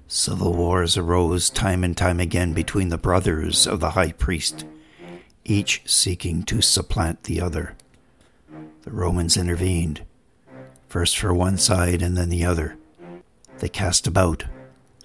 Civil 0.08 0.54
wars 0.54 0.98
arose 0.98 1.50
time 1.50 1.84
and 1.84 1.98
time 1.98 2.20
again 2.20 2.54
between 2.54 2.90
the 2.90 2.98
brothers 2.98 3.66
of 3.66 3.80
the 3.80 3.92
high 3.92 4.12
priest, 4.12 4.66
each 5.44 5.82
seeking 5.86 6.44
to 6.44 6.62
supplant 6.62 7.24
the 7.24 7.42
other. 7.42 7.76
The 8.84 8.92
Romans 8.92 9.38
intervened, 9.38 10.04
first 10.88 11.18
for 11.18 11.34
one 11.34 11.58
side 11.58 12.02
and 12.02 12.16
then 12.16 12.30
the 12.30 12.46
other. 12.46 12.78
They 13.60 13.70
cast 13.70 14.06
about, 14.06 14.44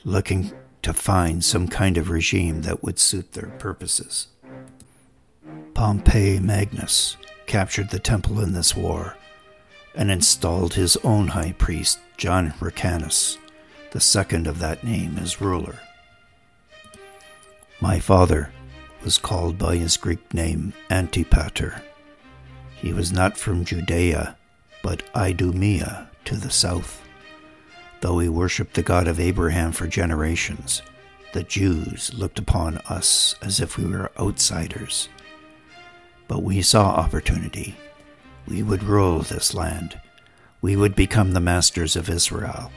looking 0.05 0.53
to 0.83 0.93
find 0.93 1.45
some 1.45 1.69
kind 1.69 1.97
of 1.97 2.11
regime 2.11 2.63
that 2.63 2.83
would 2.83 2.99
suit 2.99 3.33
their 3.33 3.51
purposes. 3.59 4.29
Pompey 5.75 6.41
Magnus 6.41 7.17
captured 7.47 7.91
the 7.91 7.99
temple 7.99 8.41
in 8.41 8.53
this 8.53 8.77
war 8.77 9.17
and 9.99 10.13
installed 10.13 10.75
his 10.75 10.97
own 10.99 11.27
high 11.27 11.53
priest, 11.59 11.99
John 12.17 12.47
Hyrcanus, 12.47 13.37
the 13.91 14.01
second 14.01 14.47
of 14.47 14.61
that 14.61 14.85
name, 14.85 15.19
as 15.19 15.41
ruler. 15.41 15.81
My 17.81 17.99
father 17.99 18.53
was 19.03 19.19
called 19.19 19.59
by 19.59 19.77
his 19.77 19.97
Greek 19.97 20.33
name 20.33 20.73
Antipater. 20.89 21.83
He 22.77 22.93
was 22.93 23.13
not 23.13 23.37
from 23.37 23.65
Judea, 23.65 24.37
but 24.85 25.03
Idumea 25.17 26.09
to 26.27 26.37
the 26.37 26.51
south. 26.51 27.03
Though 28.01 28.15
we 28.15 28.29
worshipped 28.29 28.75
the 28.75 28.83
God 28.83 29.09
of 29.09 29.19
Abraham 29.19 29.73
for 29.73 29.89
generations, 29.89 30.81
the 31.33 31.43
Jews 31.43 32.15
looked 32.15 32.39
upon 32.39 32.79
us 32.89 33.35
as 33.43 33.59
if 33.59 33.77
we 33.77 33.85
were 33.85 34.13
outsiders. 34.19 35.09
But 36.29 36.45
we 36.45 36.63
saw 36.63 36.91
opportunity. 36.91 37.77
We 38.49 38.63
would 38.63 38.83
rule 38.83 39.21
this 39.21 39.53
land. 39.53 40.01
We 40.63 40.75
would 40.75 40.97
become 40.97 41.33
the 41.33 41.41
masters 41.41 41.97
of 41.97 42.09
Israel. 42.09 42.73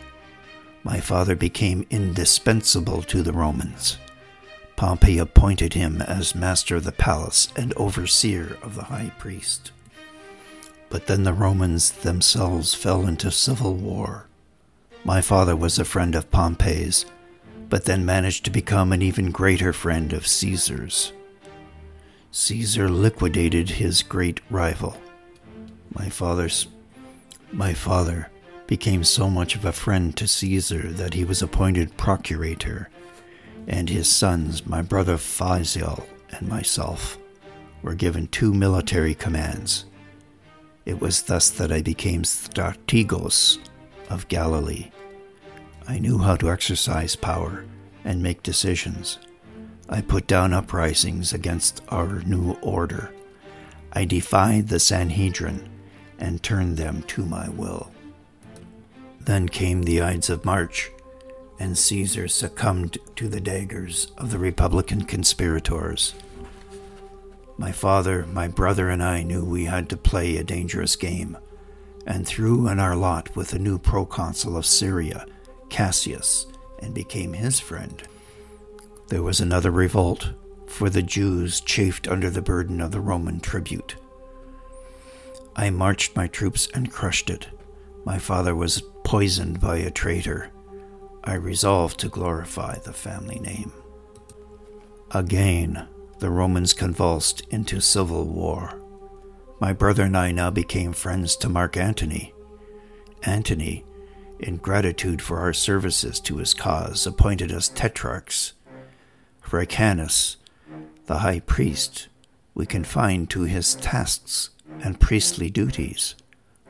My 0.84 0.99
father 0.99 1.34
became 1.36 1.88
indispensable 1.89 3.03
to 3.03 3.24
the 3.24 3.32
Romans. 3.32 3.97
Pompey 4.76 5.17
appointed 5.17 5.74
him 5.74 6.01
as 6.01 6.36
master 6.36 6.76
of 6.76 6.84
the 6.84 6.91
palace 6.91 7.47
and 7.55 7.74
overseer 7.78 8.57
of 8.61 8.76
the 8.76 8.84
high 8.84 9.11
priest. 9.17 9.72
But 10.89 11.07
then 11.07 11.24
the 11.24 11.34
Romans 11.34 11.91
themselves 11.91 12.74
fell 12.74 13.07
into 13.07 13.32
civil 13.32 13.74
war. 13.74 14.28
My 15.05 15.22
father 15.22 15.55
was 15.55 15.80
a 15.80 15.86
friend 15.86 16.15
of 16.15 16.32
Pompey's, 16.32 17.05
but 17.69 17.86
then 17.86 18.05
managed 18.05 18.43
to 18.43 18.51
become 18.51 18.91
an 18.91 19.01
even 19.01 19.32
greater 19.32 19.72
friend 19.72 20.11
of 20.11 20.28
Caesar's. 20.28 21.13
Caesar 22.32 22.89
liquidated 22.89 23.69
his 23.69 24.03
great 24.03 24.41
rival. 24.49 24.97
My 25.93 26.09
father's 26.09 26.67
my 27.51 27.73
father 27.73 28.29
became 28.65 29.03
so 29.03 29.29
much 29.29 29.55
of 29.55 29.65
a 29.65 29.73
friend 29.73 30.15
to 30.15 30.25
Caesar 30.25 30.89
that 30.93 31.13
he 31.13 31.25
was 31.25 31.41
appointed 31.41 31.97
procurator, 31.97 32.89
and 33.67 33.89
his 33.89 34.07
sons, 34.07 34.65
my 34.65 34.81
brother 34.81 35.17
Phasael 35.17 36.05
and 36.29 36.47
myself, 36.47 37.17
were 37.81 37.95
given 37.95 38.27
two 38.27 38.53
military 38.53 39.13
commands. 39.13 39.85
It 40.85 41.01
was 41.01 41.23
thus 41.23 41.49
that 41.49 41.71
I 41.71 41.81
became 41.81 42.23
strategos 42.23 43.59
of 44.09 44.29
Galilee. 44.29 44.91
I 45.87 45.99
knew 45.99 46.19
how 46.19 46.37
to 46.37 46.49
exercise 46.49 47.17
power 47.17 47.65
and 48.05 48.23
make 48.23 48.43
decisions. 48.43 49.19
I 49.89 49.99
put 49.99 50.27
down 50.27 50.53
uprisings 50.53 51.33
against 51.33 51.81
our 51.89 52.21
new 52.21 52.53
order. 52.61 53.13
I 53.91 54.05
defied 54.05 54.69
the 54.69 54.79
Sanhedrin 54.79 55.70
and 56.22 56.41
turned 56.41 56.78
them 56.78 57.03
to 57.07 57.26
my 57.26 57.49
will. 57.49 57.91
Then 59.19 59.49
came 59.49 59.84
the 59.84 60.01
Ides 60.01 60.30
of 60.30 60.45
March, 60.45 60.91
and 61.59 61.78
Caesar 61.78 62.28
succumbed 62.28 62.97
to 63.17 63.28
the 63.28 63.41
daggers 63.41 64.11
of 64.17 64.32
the 64.32 64.39
Republican 64.39 65.03
conspirators. 65.05 66.13
My 67.57 67.72
father, 67.72 68.26
my 68.28 68.47
brother, 68.47 68.89
and 68.89 69.03
I 69.03 69.24
knew 69.24 69.43
we 69.43 69.65
had 69.65 69.89
to 69.89 69.97
play 69.97 70.38
a 70.38 70.43
dangerous 70.43 70.95
game, 70.95 71.38
and 72.07 72.26
threw 72.26 72.67
in 72.67 72.80
our 72.80 72.95
lot 72.95 73.36
with 73.36 73.49
the 73.49 73.59
new 73.59 73.78
proconsul 73.78 74.57
of 74.57 74.65
Syria, 74.65 75.26
Cassius, 75.69 76.47
and 76.80 76.93
became 76.93 77.34
his 77.34 77.59
friend. 77.59 78.01
There 79.09 79.22
was 79.22 79.39
another 79.39 79.72
revolt, 79.72 80.32
for 80.65 80.89
the 80.89 81.03
Jews 81.03 81.61
chafed 81.61 82.07
under 82.07 82.30
the 82.30 82.41
burden 82.41 82.82
of 82.82 82.91
the 82.91 83.01
Roman 83.01 83.39
tribute. 83.39 83.95
I 85.56 85.70
marched 85.70 86.16
my 86.16 86.28
troops 86.28 86.68
and 86.74 86.91
crushed 86.91 87.30
it. 87.30 87.47
My 88.06 88.18
father 88.18 88.56
was 88.56 88.84
poisoned 89.04 89.60
by 89.60 89.78
a 89.78 89.91
traitor. 89.91 90.52
I 91.24 91.34
resolved 91.34 91.99
to 91.99 92.10
glorify 92.10 92.80
the 92.80 92.93
family 92.93 93.39
name. 93.39 93.72
Again, 95.12 95.88
the 96.20 96.30
Romans 96.30 96.74
convulsed 96.74 97.41
into 97.49 97.82
civil 97.82 98.26
war. 98.26 98.80
My 99.60 99.74
brother 99.74 100.04
and 100.04 100.16
I 100.16 100.32
now 100.32 100.52
became 100.52 100.93
friends 100.93 101.36
to 101.38 101.49
Mark 101.49 101.76
Antony. 101.76 102.34
Antony, 103.24 103.84
in 104.39 104.58
gratitude 104.58 105.22
for 105.22 105.39
our 105.39 105.54
services 105.54 106.20
to 106.22 106.38
his 106.38 106.54
cause, 106.54 107.06
appointed 107.06 107.52
us 107.52 107.70
tetrarchs. 107.70 108.54
Hyrcanus, 109.41 110.38
the 111.08 111.20
high 111.20 111.41
priest, 111.41 112.08
we 112.54 112.66
confined 112.66 113.30
to 113.32 113.41
his 113.41 113.76
tasks 113.76 114.51
and 114.80 114.99
priestly 114.99 115.49
duties. 115.49 116.15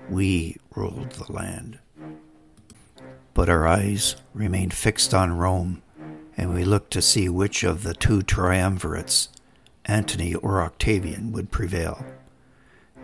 We 0.09 0.57
ruled 0.75 1.11
the 1.11 1.31
land. 1.31 1.79
But 3.33 3.49
our 3.49 3.65
eyes 3.65 4.15
remained 4.33 4.73
fixed 4.73 5.13
on 5.13 5.37
Rome, 5.37 5.81
and 6.35 6.53
we 6.53 6.63
looked 6.63 6.91
to 6.91 7.01
see 7.01 7.29
which 7.29 7.63
of 7.63 7.83
the 7.83 7.93
two 7.93 8.21
triumvirates, 8.21 9.29
Antony 9.85 10.35
or 10.35 10.61
Octavian, 10.61 11.31
would 11.31 11.51
prevail. 11.51 12.05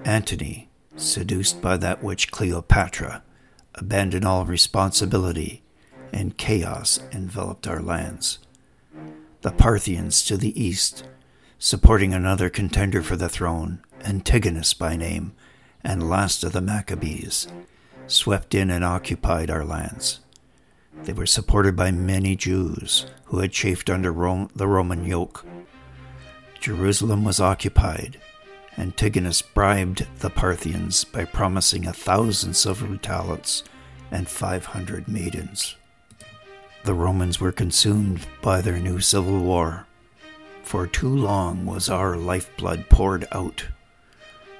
Antony, 0.04 0.70
seduced 0.96 1.62
by 1.62 1.78
that 1.78 2.04
witch 2.04 2.32
Cleopatra, 2.32 3.24
abandoned 3.76 4.26
all 4.26 4.46
responsibility, 4.46 5.62
and 6.12 6.38
chaos 6.38 7.00
enveloped 7.12 7.68
our 7.68 7.82
lands. 7.82 8.40
The 9.42 9.52
Parthians 9.52 10.26
to 10.26 10.38
the 10.38 10.60
east, 10.62 11.04
supporting 11.60 12.14
another 12.14 12.50
contender 12.50 13.02
for 13.02 13.16
the 13.16 13.30
throne, 13.30 13.82
Antigonus 14.04 14.74
by 14.74 14.96
name, 14.96 15.34
and 15.84 16.10
last 16.10 16.44
of 16.44 16.54
the 16.54 16.62
Maccabees, 16.62 17.48
swept 18.08 18.56
in 18.56 18.70
and 18.70 18.84
occupied 18.84 19.50
our 19.50 19.66
lands. 19.66 20.20
They 21.04 21.14
were 21.14 21.26
supported 21.26 21.76
by 21.76 21.92
many 21.92 22.36
Jews 22.36 23.06
who 23.26 23.40
had 23.40 23.52
chafed 23.52 23.90
under 23.90 24.12
Rome, 24.12 24.50
the 24.56 24.68
Roman 24.68 25.06
yoke. 25.06 25.46
Jerusalem 26.60 27.24
was 27.24 27.40
occupied. 27.40 28.20
Antigonus 28.78 29.42
bribed 29.42 30.08
the 30.20 30.30
Parthians 30.30 31.04
by 31.04 31.26
promising 31.26 31.88
a 31.88 31.94
thousand 31.94 32.56
silver 32.56 32.98
talents 32.98 33.64
and 34.12 34.28
five 34.28 34.66
hundred 34.66 35.08
maidens. 35.08 35.76
The 36.84 36.94
Romans 36.94 37.40
were 37.40 37.52
consumed 37.52 38.26
by 38.42 38.62
their 38.62 38.80
new 38.80 39.00
civil 39.00 39.40
war. 39.40 39.86
For 40.64 40.88
too 40.88 41.16
long 41.16 41.66
was 41.66 41.90
our 41.90 42.16
lifeblood 42.16 42.90
poured 42.90 43.28
out. 43.32 43.66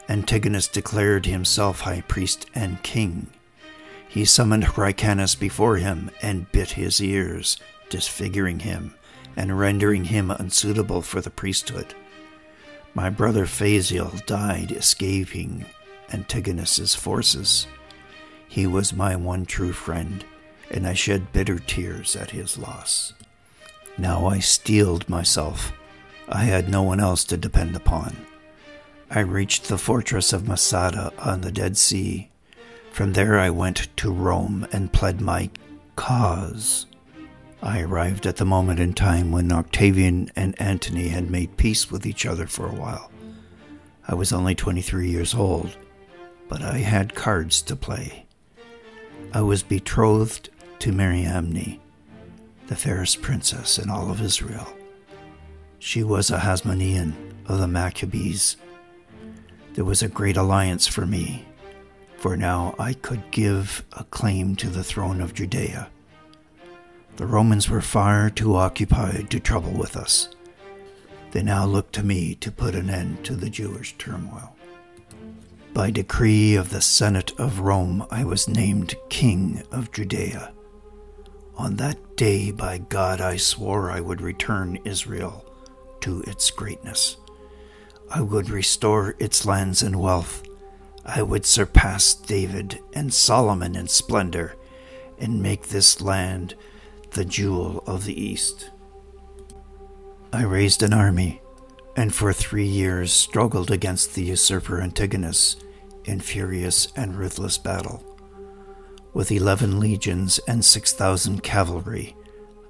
Antigonus 0.10 0.68
declared 0.68 1.26
himself 1.26 1.82
high 1.82 2.02
priest 2.02 2.46
and 2.56 2.82
king. 2.84 3.28
He 4.08 4.24
summoned 4.24 4.64
Hyrcanus 4.64 5.36
before 5.36 5.78
him 5.78 6.12
and 6.22 6.52
bit 6.52 6.72
his 6.72 7.02
ears, 7.02 7.58
disfiguring 7.90 8.60
him 8.60 8.96
and 9.36 9.60
rendering 9.60 10.06
him 10.06 10.32
unsuitable 10.32 11.02
for 11.02 11.22
the 11.22 11.30
priesthood. 11.30 11.94
My 12.94 13.10
brother 13.10 13.46
Phasael 13.46 14.26
died 14.26 14.72
escaping 14.72 15.66
Antigonus's 16.12 16.96
forces. 16.96 17.68
He 18.48 18.66
was 18.66 18.94
my 18.94 19.16
one 19.16 19.46
true 19.46 19.74
friend, 19.74 20.24
and 20.72 20.88
I 20.88 20.94
shed 20.94 21.32
bitter 21.34 21.60
tears 21.60 22.16
at 22.16 22.32
his 22.32 22.58
loss. 22.58 23.14
Now 23.98 24.26
I 24.26 24.40
steeled 24.40 25.08
myself. 25.10 25.74
I 26.30 26.46
had 26.46 26.70
no 26.70 26.82
one 26.82 27.00
else 27.00 27.24
to 27.26 27.38
depend 27.38 27.76
upon. 27.76 28.27
I 29.10 29.20
reached 29.20 29.70
the 29.70 29.78
fortress 29.78 30.34
of 30.34 30.48
Masada 30.48 31.14
on 31.18 31.40
the 31.40 31.52
Dead 31.52 31.78
Sea. 31.78 32.30
From 32.92 33.14
there 33.14 33.40
I 33.40 33.50
went 33.50 33.88
to 33.98 34.12
Rome 34.12 34.68
and 34.74 34.92
pled 34.92 35.22
my 35.22 35.50
cause. 35.96 36.88
I 37.62 37.82
arrived 37.82 38.26
at 38.26 38.36
the 38.36 38.46
moment 38.46 38.82
in 38.82 38.94
time 38.94 39.32
when 39.32 39.52
Octavian 39.52 40.30
and 40.36 40.60
Antony 40.62 41.08
had 41.08 41.32
made 41.32 41.56
peace 41.56 41.90
with 41.90 42.06
each 42.06 42.26
other 42.26 42.48
for 42.48 42.68
a 42.68 42.76
while. 42.76 43.10
I 44.08 44.14
was 44.14 44.34
only 44.34 44.56
23 44.56 45.10
years 45.10 45.34
old, 45.34 45.78
but 46.50 46.62
I 46.62 46.80
had 46.80 47.16
cards 47.16 47.62
to 47.64 47.76
play. 47.78 48.26
I 49.34 49.42
was 49.42 49.64
betrothed 49.64 50.50
to 50.80 50.92
Mariamne, 50.92 51.80
the 52.68 52.76
fairest 52.76 53.22
princess 53.22 53.80
in 53.80 53.90
all 53.90 54.12
of 54.12 54.22
Israel. 54.22 54.68
She 55.80 56.04
was 56.04 56.30
a 56.30 56.40
Hasmonean 56.40 57.14
of 57.48 57.60
the 57.60 57.68
Maccabees 57.68 58.58
there 59.78 59.86
was 59.86 60.02
a 60.02 60.08
great 60.08 60.36
alliance 60.36 60.88
for 60.88 61.06
me, 61.06 61.46
for 62.18 62.36
now 62.36 62.74
I 62.80 62.94
could 62.94 63.30
give 63.30 63.86
a 63.94 64.04
claim 64.06 64.56
to 64.56 64.70
the 64.72 64.84
throne 64.84 65.22
of 65.22 65.36
Judea. 65.36 65.92
The 67.18 67.28
Romans 67.28 67.70
were 67.70 67.82
far 67.82 68.32
too 68.32 68.56
occupied 68.56 69.30
to 69.30 69.40
trouble 69.40 69.74
with 69.74 69.96
us. 69.96 70.30
They 71.30 71.44
now 71.44 71.68
looked 71.68 71.94
to 71.94 72.04
me 72.04 72.34
to 72.38 72.52
put 72.52 72.74
an 72.74 72.90
end 72.90 73.24
to 73.26 73.36
the 73.36 73.52
Jewish 73.52 73.96
turmoil. 74.00 74.56
By 75.76 75.92
decree 75.92 76.56
of 76.56 76.72
the 76.72 76.82
Senate 76.82 77.40
of 77.40 77.60
Rome, 77.60 78.04
I 78.10 78.24
was 78.26 78.48
named 78.48 78.96
King 79.10 79.62
of 79.72 79.92
Judea. 79.92 80.54
On 81.56 81.76
that 81.76 82.16
day, 82.16 82.50
by 82.50 82.80
God, 82.80 83.22
I 83.22 83.38
swore 83.38 83.92
I 83.92 84.02
would 84.02 84.22
return 84.22 84.80
Israel 84.86 85.46
to 86.02 86.22
its 86.22 86.50
greatness. 86.50 87.18
I 88.10 88.22
would 88.22 88.50
restore 88.50 89.16
its 89.20 89.46
lands 89.46 89.84
and 89.84 90.00
wealth. 90.00 90.44
I 91.06 91.22
would 91.22 91.46
surpass 91.46 92.14
David 92.14 92.80
and 92.94 93.14
Solomon 93.14 93.76
in 93.76 93.88
splendor 93.88 94.56
and 95.20 95.42
make 95.42 95.68
this 95.68 96.02
land 96.02 96.56
the 97.12 97.26
jewel 97.26 97.84
of 97.86 98.06
the 98.06 98.20
East. 98.20 98.70
I 100.32 100.44
raised 100.44 100.84
an 100.84 100.94
army 100.94 101.42
and 101.96 102.14
for 102.14 102.32
three 102.32 102.68
years 102.68 103.12
struggled 103.12 103.72
against 103.72 104.14
the 104.14 104.24
usurper 104.24 104.82
Antigonus 104.82 105.56
in 106.06 106.20
furious 106.20 106.88
and 106.96 107.18
ruthless 107.18 107.58
battle. 107.58 108.04
With 109.14 109.32
eleven 109.32 109.80
legions 109.80 110.40
and 110.48 110.64
six 110.64 110.94
thousand 110.94 111.42
cavalry, 111.42 112.16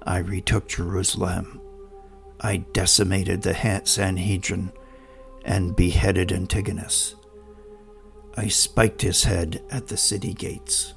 I 0.02 0.18
retook 0.18 0.68
Jerusalem. 0.68 1.60
I 2.40 2.58
decimated 2.72 3.42
the 3.42 3.82
Sanhedrin 3.84 4.72
and 5.48 5.74
beheaded 5.74 6.30
Antigonus. 6.30 7.14
I 8.36 8.48
spiked 8.48 9.00
his 9.00 9.24
head 9.24 9.62
at 9.70 9.86
the 9.86 9.96
city 9.96 10.34
gates. 10.34 10.92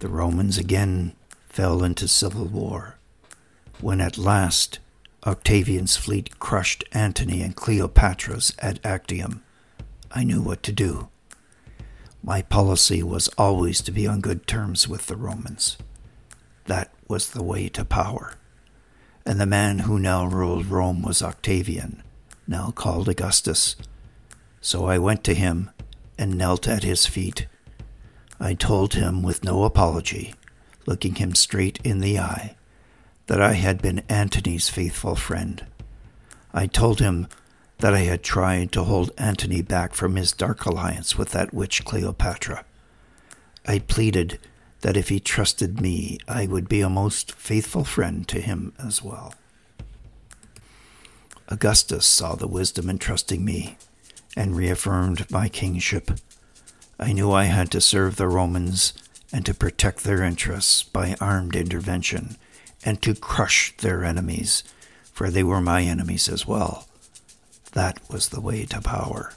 The 0.00 0.08
Romans 0.08 0.58
again 0.58 1.14
fell 1.48 1.84
into 1.84 2.08
civil 2.08 2.46
war. 2.46 2.98
When 3.80 4.00
at 4.00 4.18
last 4.18 4.80
Octavian's 5.24 5.96
fleet 5.96 6.40
crushed 6.40 6.82
Antony 6.90 7.42
and 7.42 7.54
Cleopatra's 7.54 8.54
at 8.58 8.84
Actium, 8.84 9.44
I 10.10 10.24
knew 10.24 10.42
what 10.42 10.64
to 10.64 10.72
do. 10.72 11.10
My 12.24 12.42
policy 12.42 13.04
was 13.04 13.28
always 13.38 13.80
to 13.82 13.92
be 13.92 14.04
on 14.08 14.20
good 14.20 14.48
terms 14.48 14.88
with 14.88 15.06
the 15.06 15.16
Romans. 15.16 15.78
That 16.66 16.92
was 17.06 17.30
the 17.30 17.42
way 17.42 17.68
to 17.68 17.84
power. 17.84 18.34
And 19.24 19.40
the 19.40 19.46
man 19.46 19.80
who 19.80 20.00
now 20.00 20.26
ruled 20.26 20.66
Rome 20.66 21.02
was 21.02 21.22
Octavian, 21.22 22.02
now 22.50 22.72
called 22.72 23.08
Augustus. 23.08 23.76
So 24.60 24.86
I 24.86 24.98
went 24.98 25.22
to 25.24 25.34
him 25.34 25.70
and 26.18 26.36
knelt 26.36 26.68
at 26.68 26.82
his 26.82 27.06
feet. 27.06 27.46
I 28.40 28.54
told 28.54 28.94
him 28.94 29.22
with 29.22 29.44
no 29.44 29.64
apology, 29.64 30.34
looking 30.84 31.14
him 31.14 31.34
straight 31.34 31.78
in 31.84 32.00
the 32.00 32.18
eye, 32.18 32.56
that 33.28 33.40
I 33.40 33.52
had 33.52 33.80
been 33.80 34.02
Antony's 34.08 34.68
faithful 34.68 35.14
friend. 35.14 35.64
I 36.52 36.66
told 36.66 36.98
him 37.00 37.28
that 37.78 37.94
I 37.94 38.00
had 38.00 38.22
tried 38.22 38.72
to 38.72 38.84
hold 38.84 39.12
Antony 39.16 39.62
back 39.62 39.94
from 39.94 40.16
his 40.16 40.32
dark 40.32 40.66
alliance 40.66 41.16
with 41.16 41.30
that 41.30 41.54
witch 41.54 41.84
Cleopatra. 41.84 42.64
I 43.66 43.78
pleaded 43.78 44.38
that 44.80 44.96
if 44.96 45.08
he 45.08 45.20
trusted 45.20 45.80
me, 45.80 46.18
I 46.26 46.46
would 46.46 46.68
be 46.68 46.80
a 46.80 46.90
most 46.90 47.32
faithful 47.32 47.84
friend 47.84 48.26
to 48.28 48.40
him 48.40 48.72
as 48.78 49.02
well. 49.02 49.34
Augustus 51.50 52.06
saw 52.06 52.36
the 52.36 52.46
wisdom 52.46 52.88
in 52.88 52.98
trusting 52.98 53.44
me 53.44 53.76
and 54.36 54.56
reaffirmed 54.56 55.28
my 55.30 55.48
kingship. 55.48 56.12
I 56.98 57.12
knew 57.12 57.32
I 57.32 57.44
had 57.44 57.70
to 57.72 57.80
serve 57.80 58.16
the 58.16 58.28
Romans 58.28 58.92
and 59.32 59.44
to 59.46 59.54
protect 59.54 60.04
their 60.04 60.22
interests 60.22 60.84
by 60.84 61.16
armed 61.20 61.56
intervention 61.56 62.36
and 62.84 63.02
to 63.02 63.14
crush 63.14 63.76
their 63.78 64.04
enemies, 64.04 64.62
for 65.12 65.28
they 65.28 65.42
were 65.42 65.60
my 65.60 65.82
enemies 65.82 66.28
as 66.28 66.46
well. 66.46 66.86
That 67.72 68.00
was 68.08 68.28
the 68.28 68.40
way 68.40 68.64
to 68.66 68.80
power. 68.80 69.34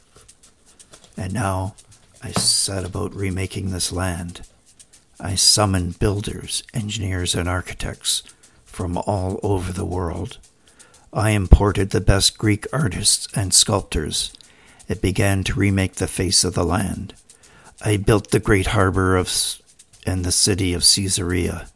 And 1.18 1.34
now 1.34 1.76
I 2.22 2.32
set 2.32 2.86
about 2.86 3.14
remaking 3.16 3.72
this 3.72 3.92
land. 3.92 4.42
I 5.20 5.36
summoned 5.36 6.00
builders, 6.00 6.64
engineers, 6.74 7.36
and 7.36 7.50
architects 7.50 8.24
from 8.66 8.98
all 8.98 9.40
over 9.44 9.72
the 9.72 9.86
world. 9.86 10.38
I 11.14 11.30
imported 11.32 11.92
the 11.92 12.02
best 12.02 12.38
Greek 12.38 12.66
artists 12.74 13.28
and 13.36 13.54
sculptors. 13.54 14.34
It 14.88 15.02
began 15.02 15.44
to 15.44 15.60
remake 15.60 15.96
the 15.96 16.08
face 16.08 16.44
of 16.44 16.56
the 16.56 16.66
land. 16.66 17.14
I 17.82 17.98
built 17.98 18.32
the 18.32 18.40
great 18.40 18.68
harbor 18.68 19.16
of 19.16 19.32
and 20.06 20.26
the 20.26 20.32
city 20.32 20.74
of 20.74 20.84
Caesarea. 20.84 21.68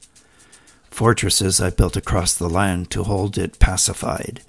Fortresses 0.90 1.62
I 1.62 1.70
built 1.70 1.96
across 1.96 2.34
the 2.34 2.50
land 2.50 2.90
to 2.92 3.04
hold 3.04 3.38
it 3.38 3.60
pacified 3.60 4.42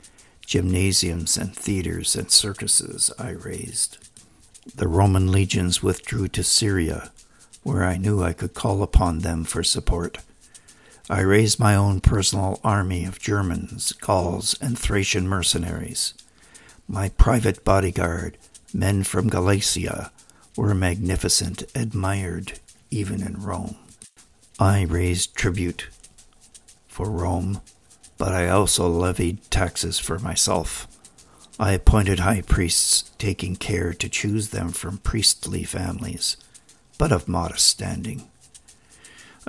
gymnasiums 0.48 1.36
and 1.36 1.54
theaters 1.54 2.16
and 2.16 2.30
circuses 2.30 3.12
I 3.18 3.32
raised. 3.32 3.98
The 4.74 4.88
Roman 4.88 5.30
legions 5.30 5.82
withdrew 5.82 6.28
to 6.28 6.42
Syria, 6.42 7.12
where 7.62 7.84
I 7.84 7.98
knew 7.98 8.22
I 8.22 8.32
could 8.32 8.54
call 8.54 8.82
upon 8.82 9.18
them 9.18 9.44
for 9.44 9.62
support. 9.62 10.18
I 11.10 11.20
raised 11.20 11.58
my 11.58 11.74
own 11.74 12.00
personal 12.00 12.60
army 12.62 13.04
of 13.04 13.18
Germans, 13.18 13.92
Gauls, 13.92 14.56
and 14.60 14.78
Thracian 14.78 15.26
mercenaries. 15.26 16.14
My 16.86 17.08
private 17.10 17.64
bodyguard, 17.64 18.36
men 18.74 19.04
from 19.04 19.28
Galatia, 19.28 20.12
were 20.56 20.74
magnificent, 20.74 21.64
admired 21.74 22.60
even 22.90 23.22
in 23.22 23.42
Rome. 23.42 23.76
I 24.58 24.82
raised 24.82 25.34
tribute 25.34 25.88
for 26.88 27.10
Rome 27.10 27.60
but 28.18 28.34
I 28.34 28.48
also 28.48 28.88
levied 28.88 29.48
taxes 29.50 29.98
for 29.98 30.18
myself. 30.18 30.88
I 31.58 31.72
appointed 31.72 32.18
high 32.18 32.42
priests, 32.42 33.10
taking 33.16 33.56
care 33.56 33.94
to 33.94 34.08
choose 34.08 34.48
them 34.48 34.70
from 34.70 34.98
priestly 34.98 35.62
families, 35.62 36.36
but 36.98 37.12
of 37.12 37.28
modest 37.28 37.66
standing. 37.66 38.28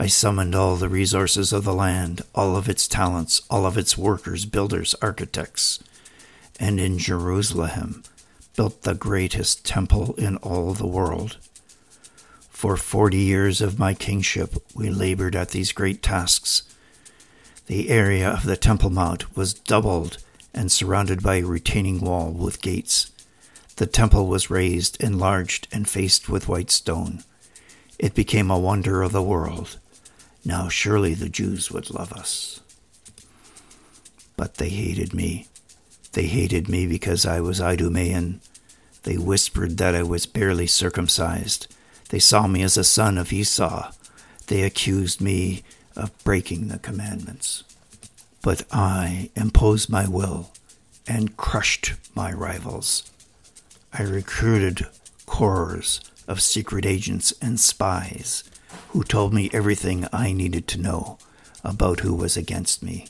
I 0.02 0.08
summoned 0.08 0.56
all 0.56 0.78
the 0.78 0.88
resources 0.88 1.52
of 1.52 1.66
the 1.66 1.74
land, 1.74 2.22
all 2.34 2.56
of 2.56 2.70
its 2.70 2.88
talents, 2.88 3.42
all 3.50 3.66
of 3.66 3.78
its 3.78 3.98
workers, 3.98 4.46
builders, 4.46 4.96
architects, 5.02 5.84
and 6.58 6.80
in 6.80 6.98
Jerusalem 6.98 8.04
built 8.56 8.84
the 8.84 8.94
greatest 8.94 9.66
temple 9.66 10.16
in 10.18 10.38
all 10.38 10.74
the 10.74 10.88
world. 10.88 11.36
For 12.50 12.78
forty 12.78 13.18
years 13.18 13.60
of 13.60 13.78
my 13.78 13.94
kingship, 13.94 14.56
we 14.74 14.90
labored 14.90 15.36
at 15.36 15.50
these 15.50 15.74
great 15.74 16.02
tasks 16.02 16.64
the 17.66 17.90
area 17.90 18.30
of 18.30 18.46
the 18.46 18.56
Temple 18.56 18.92
Mount 18.92 19.36
was 19.36 19.54
doubled 19.54 20.20
and 20.54 20.72
surrounded 20.72 21.22
by 21.22 21.36
a 21.36 21.44
retaining 21.44 22.00
wall 22.00 22.32
with 22.32 22.62
gates. 22.62 23.12
The 23.76 23.86
temple 23.86 24.28
was 24.28 24.50
raised, 24.50 24.96
enlarged, 25.04 25.68
and 25.74 25.90
faced 25.90 26.30
with 26.30 26.48
white 26.48 26.72
stone. 26.72 27.26
It 28.00 28.16
became 28.16 28.50
a 28.50 28.58
wonder 28.58 29.02
of 29.02 29.12
the 29.12 29.22
world. 29.22 29.78
Now 30.46 30.70
surely 30.70 31.14
the 31.14 31.30
Jews 31.30 31.72
would 31.72 31.90
love 31.90 32.14
us. 32.14 32.62
But 34.38 34.56
they 34.56 34.70
hated 34.70 35.14
me. 35.14 35.48
They 36.14 36.28
hated 36.28 36.70
me 36.70 36.88
because 36.88 37.26
I 37.26 37.42
was 37.42 37.60
Idumean. 37.60 38.40
They 39.04 39.18
whispered 39.18 39.78
that 39.78 39.96
I 39.96 40.04
was 40.04 40.26
barely 40.26 40.68
circumcised. 40.68 41.68
They 42.10 42.20
saw 42.20 42.48
me 42.48 42.64
as 42.64 42.78
a 42.78 42.84
son 42.84 43.18
of 43.18 43.32
Esau. 43.32 43.92
They 44.48 44.64
accused 44.64 45.22
me 45.22 45.64
of 45.96 46.12
breaking 46.24 46.68
the 46.68 46.80
commandments. 46.80 47.64
But 48.42 48.64
I 48.72 49.30
imposed 49.36 49.90
my 49.90 50.08
will 50.08 50.52
and 51.08 51.36
crushed 51.38 51.94
my 52.16 52.32
rivals. 52.32 53.12
I 53.92 54.04
recruited 54.04 54.88
corps 55.26 56.00
of 56.28 56.42
secret 56.42 56.86
agents 56.86 57.34
and 57.42 57.60
spies 57.60 58.44
who 58.90 59.04
told 59.04 59.34
me 59.34 59.50
everything 59.54 60.08
I 60.12 60.32
needed 60.32 60.68
to 60.70 60.82
know 60.82 61.18
about 61.64 62.02
who 62.02 62.14
was 62.14 62.38
against 62.38 62.84
me. 62.84 63.08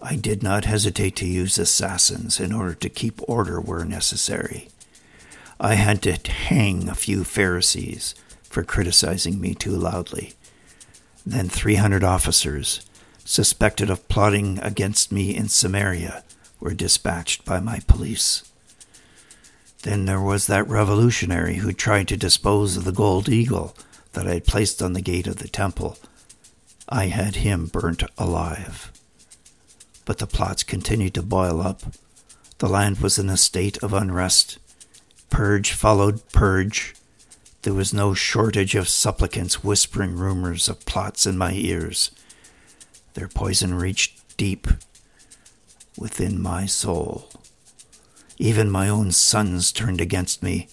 I 0.00 0.16
did 0.16 0.42
not 0.42 0.64
hesitate 0.64 1.16
to 1.16 1.26
use 1.26 1.58
assassins 1.58 2.38
in 2.38 2.52
order 2.52 2.74
to 2.74 2.88
keep 2.88 3.20
order 3.28 3.60
where 3.60 3.84
necessary. 3.84 4.68
I 5.58 5.74
had 5.74 6.02
to 6.02 6.30
hang 6.30 6.88
a 6.88 6.94
few 6.94 7.24
Pharisees 7.24 8.14
for 8.42 8.64
criticizing 8.64 9.40
me 9.40 9.54
too 9.54 9.76
loudly 9.76 10.34
then 11.26 11.48
300 11.48 12.04
officers, 12.04 12.84
suspected 13.24 13.88
of 13.88 14.08
plotting 14.08 14.58
against 14.60 15.10
me 15.10 15.34
in 15.34 15.48
Samaria, 15.48 16.22
were 16.60 16.74
dispatched 16.74 17.44
by 17.44 17.60
my 17.60 17.80
police. 17.86 18.50
Then 19.82 20.04
there 20.04 20.20
was 20.20 20.46
that 20.46 20.68
revolutionary 20.68 21.56
who 21.56 21.72
tried 21.72 22.08
to 22.08 22.16
dispose 22.16 22.76
of 22.76 22.84
the 22.84 22.92
gold 22.92 23.28
eagle 23.28 23.74
that 24.14 24.26
I 24.26 24.34
had 24.34 24.46
placed 24.46 24.82
on 24.82 24.94
the 24.94 25.00
gate 25.00 25.26
of 25.26 25.36
the 25.36 25.48
temple. 25.48 25.98
I 26.88 27.06
had 27.06 27.36
him 27.36 27.66
burnt 27.66 28.02
alive. 28.18 28.90
But 30.04 30.18
the 30.18 30.26
plots 30.26 30.62
continued 30.62 31.14
to 31.14 31.22
boil 31.22 31.60
up. 31.60 31.82
The 32.58 32.68
land 32.68 32.98
was 32.98 33.18
in 33.18 33.28
a 33.28 33.36
state 33.36 33.82
of 33.82 33.92
unrest, 33.92 34.58
Purge 35.34 35.72
followed 35.72 36.22
purge. 36.28 36.94
There 37.62 37.74
was 37.74 37.92
no 37.92 38.14
shortage 38.14 38.76
of 38.76 38.88
supplicants 38.88 39.64
whispering 39.64 40.14
rumors 40.14 40.68
of 40.68 40.86
plots 40.86 41.26
in 41.26 41.36
my 41.36 41.54
ears. 41.54 42.12
Their 43.14 43.26
poison 43.26 43.74
reached 43.74 44.36
deep 44.36 44.68
within 45.98 46.40
my 46.40 46.66
soul. 46.66 47.30
Even 48.38 48.70
my 48.70 48.88
own 48.88 49.10
sons 49.10 49.72
turned 49.72 50.00
against 50.00 50.40
me. 50.40 50.68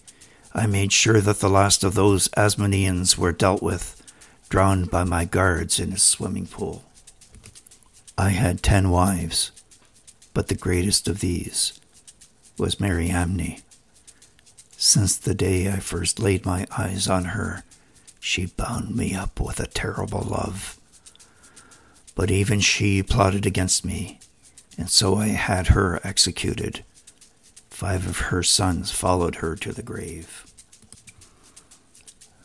I 0.54 0.68
made 0.68 0.92
sure 0.92 1.22
that 1.22 1.40
the 1.40 1.50
last 1.50 1.84
of 1.84 1.96
those 1.96 2.28
Asmoneans 2.30 3.18
were 3.18 3.32
dealt 3.32 3.64
with, 3.64 4.02
drowned 4.50 4.92
by 4.92 5.04
my 5.06 5.24
guards 5.24 5.80
in 5.80 5.94
a 5.94 5.98
swimming 5.98 6.46
pool. 6.46 6.84
I 8.18 8.30
had 8.30 8.62
ten 8.62 8.90
wives, 8.90 9.52
but 10.34 10.48
the 10.48 10.56
greatest 10.56 11.08
of 11.08 11.22
these 11.22 11.80
was 12.58 12.80
Mariamne. 12.80 13.62
Since 14.78 15.18
the 15.18 15.34
day 15.34 15.72
I 15.72 15.78
first 15.78 16.20
laid 16.20 16.46
my 16.46 16.68
eyes 16.78 17.08
on 17.08 17.26
her, 17.26 17.64
she 18.20 18.46
bound 18.46 18.96
me 18.96 19.16
up 19.16 19.40
with 19.40 19.60
a 19.60 19.68
terrible 19.68 20.22
love. 20.22 20.78
But 22.14 22.30
even 22.30 22.60
she 22.60 23.02
plotted 23.02 23.46
against 23.46 23.86
me, 23.86 24.20
and 24.78 24.90
so 24.90 25.16
I 25.16 25.30
had 25.30 25.68
her 25.68 26.00
executed. 26.04 26.84
Five 27.82 28.06
of 28.06 28.20
her 28.30 28.44
sons 28.44 28.92
followed 28.92 29.38
her 29.38 29.56
to 29.56 29.72
the 29.74 29.82
grave. 29.82 30.46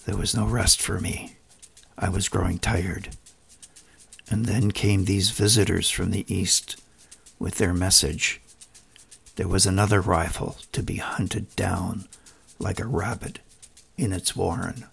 There 0.06 0.16
was 0.16 0.34
no 0.34 0.46
rest 0.46 0.80
for 0.80 0.98
me. 0.98 1.36
I 1.98 2.08
was 2.08 2.30
growing 2.30 2.58
tired. 2.58 3.10
And 4.30 4.46
then 4.46 4.70
came 4.70 5.04
these 5.04 5.28
visitors 5.28 5.90
from 5.90 6.10
the 6.10 6.24
east 6.34 6.80
with 7.38 7.56
their 7.56 7.74
message. 7.74 8.40
There 9.34 9.46
was 9.46 9.66
another 9.66 10.00
rifle 10.00 10.56
to 10.72 10.82
be 10.82 10.96
hunted 10.96 11.54
down 11.54 12.08
like 12.58 12.80
a 12.80 12.86
rabbit 12.86 13.40
in 13.98 14.14
its 14.14 14.34
warren. 14.34 14.86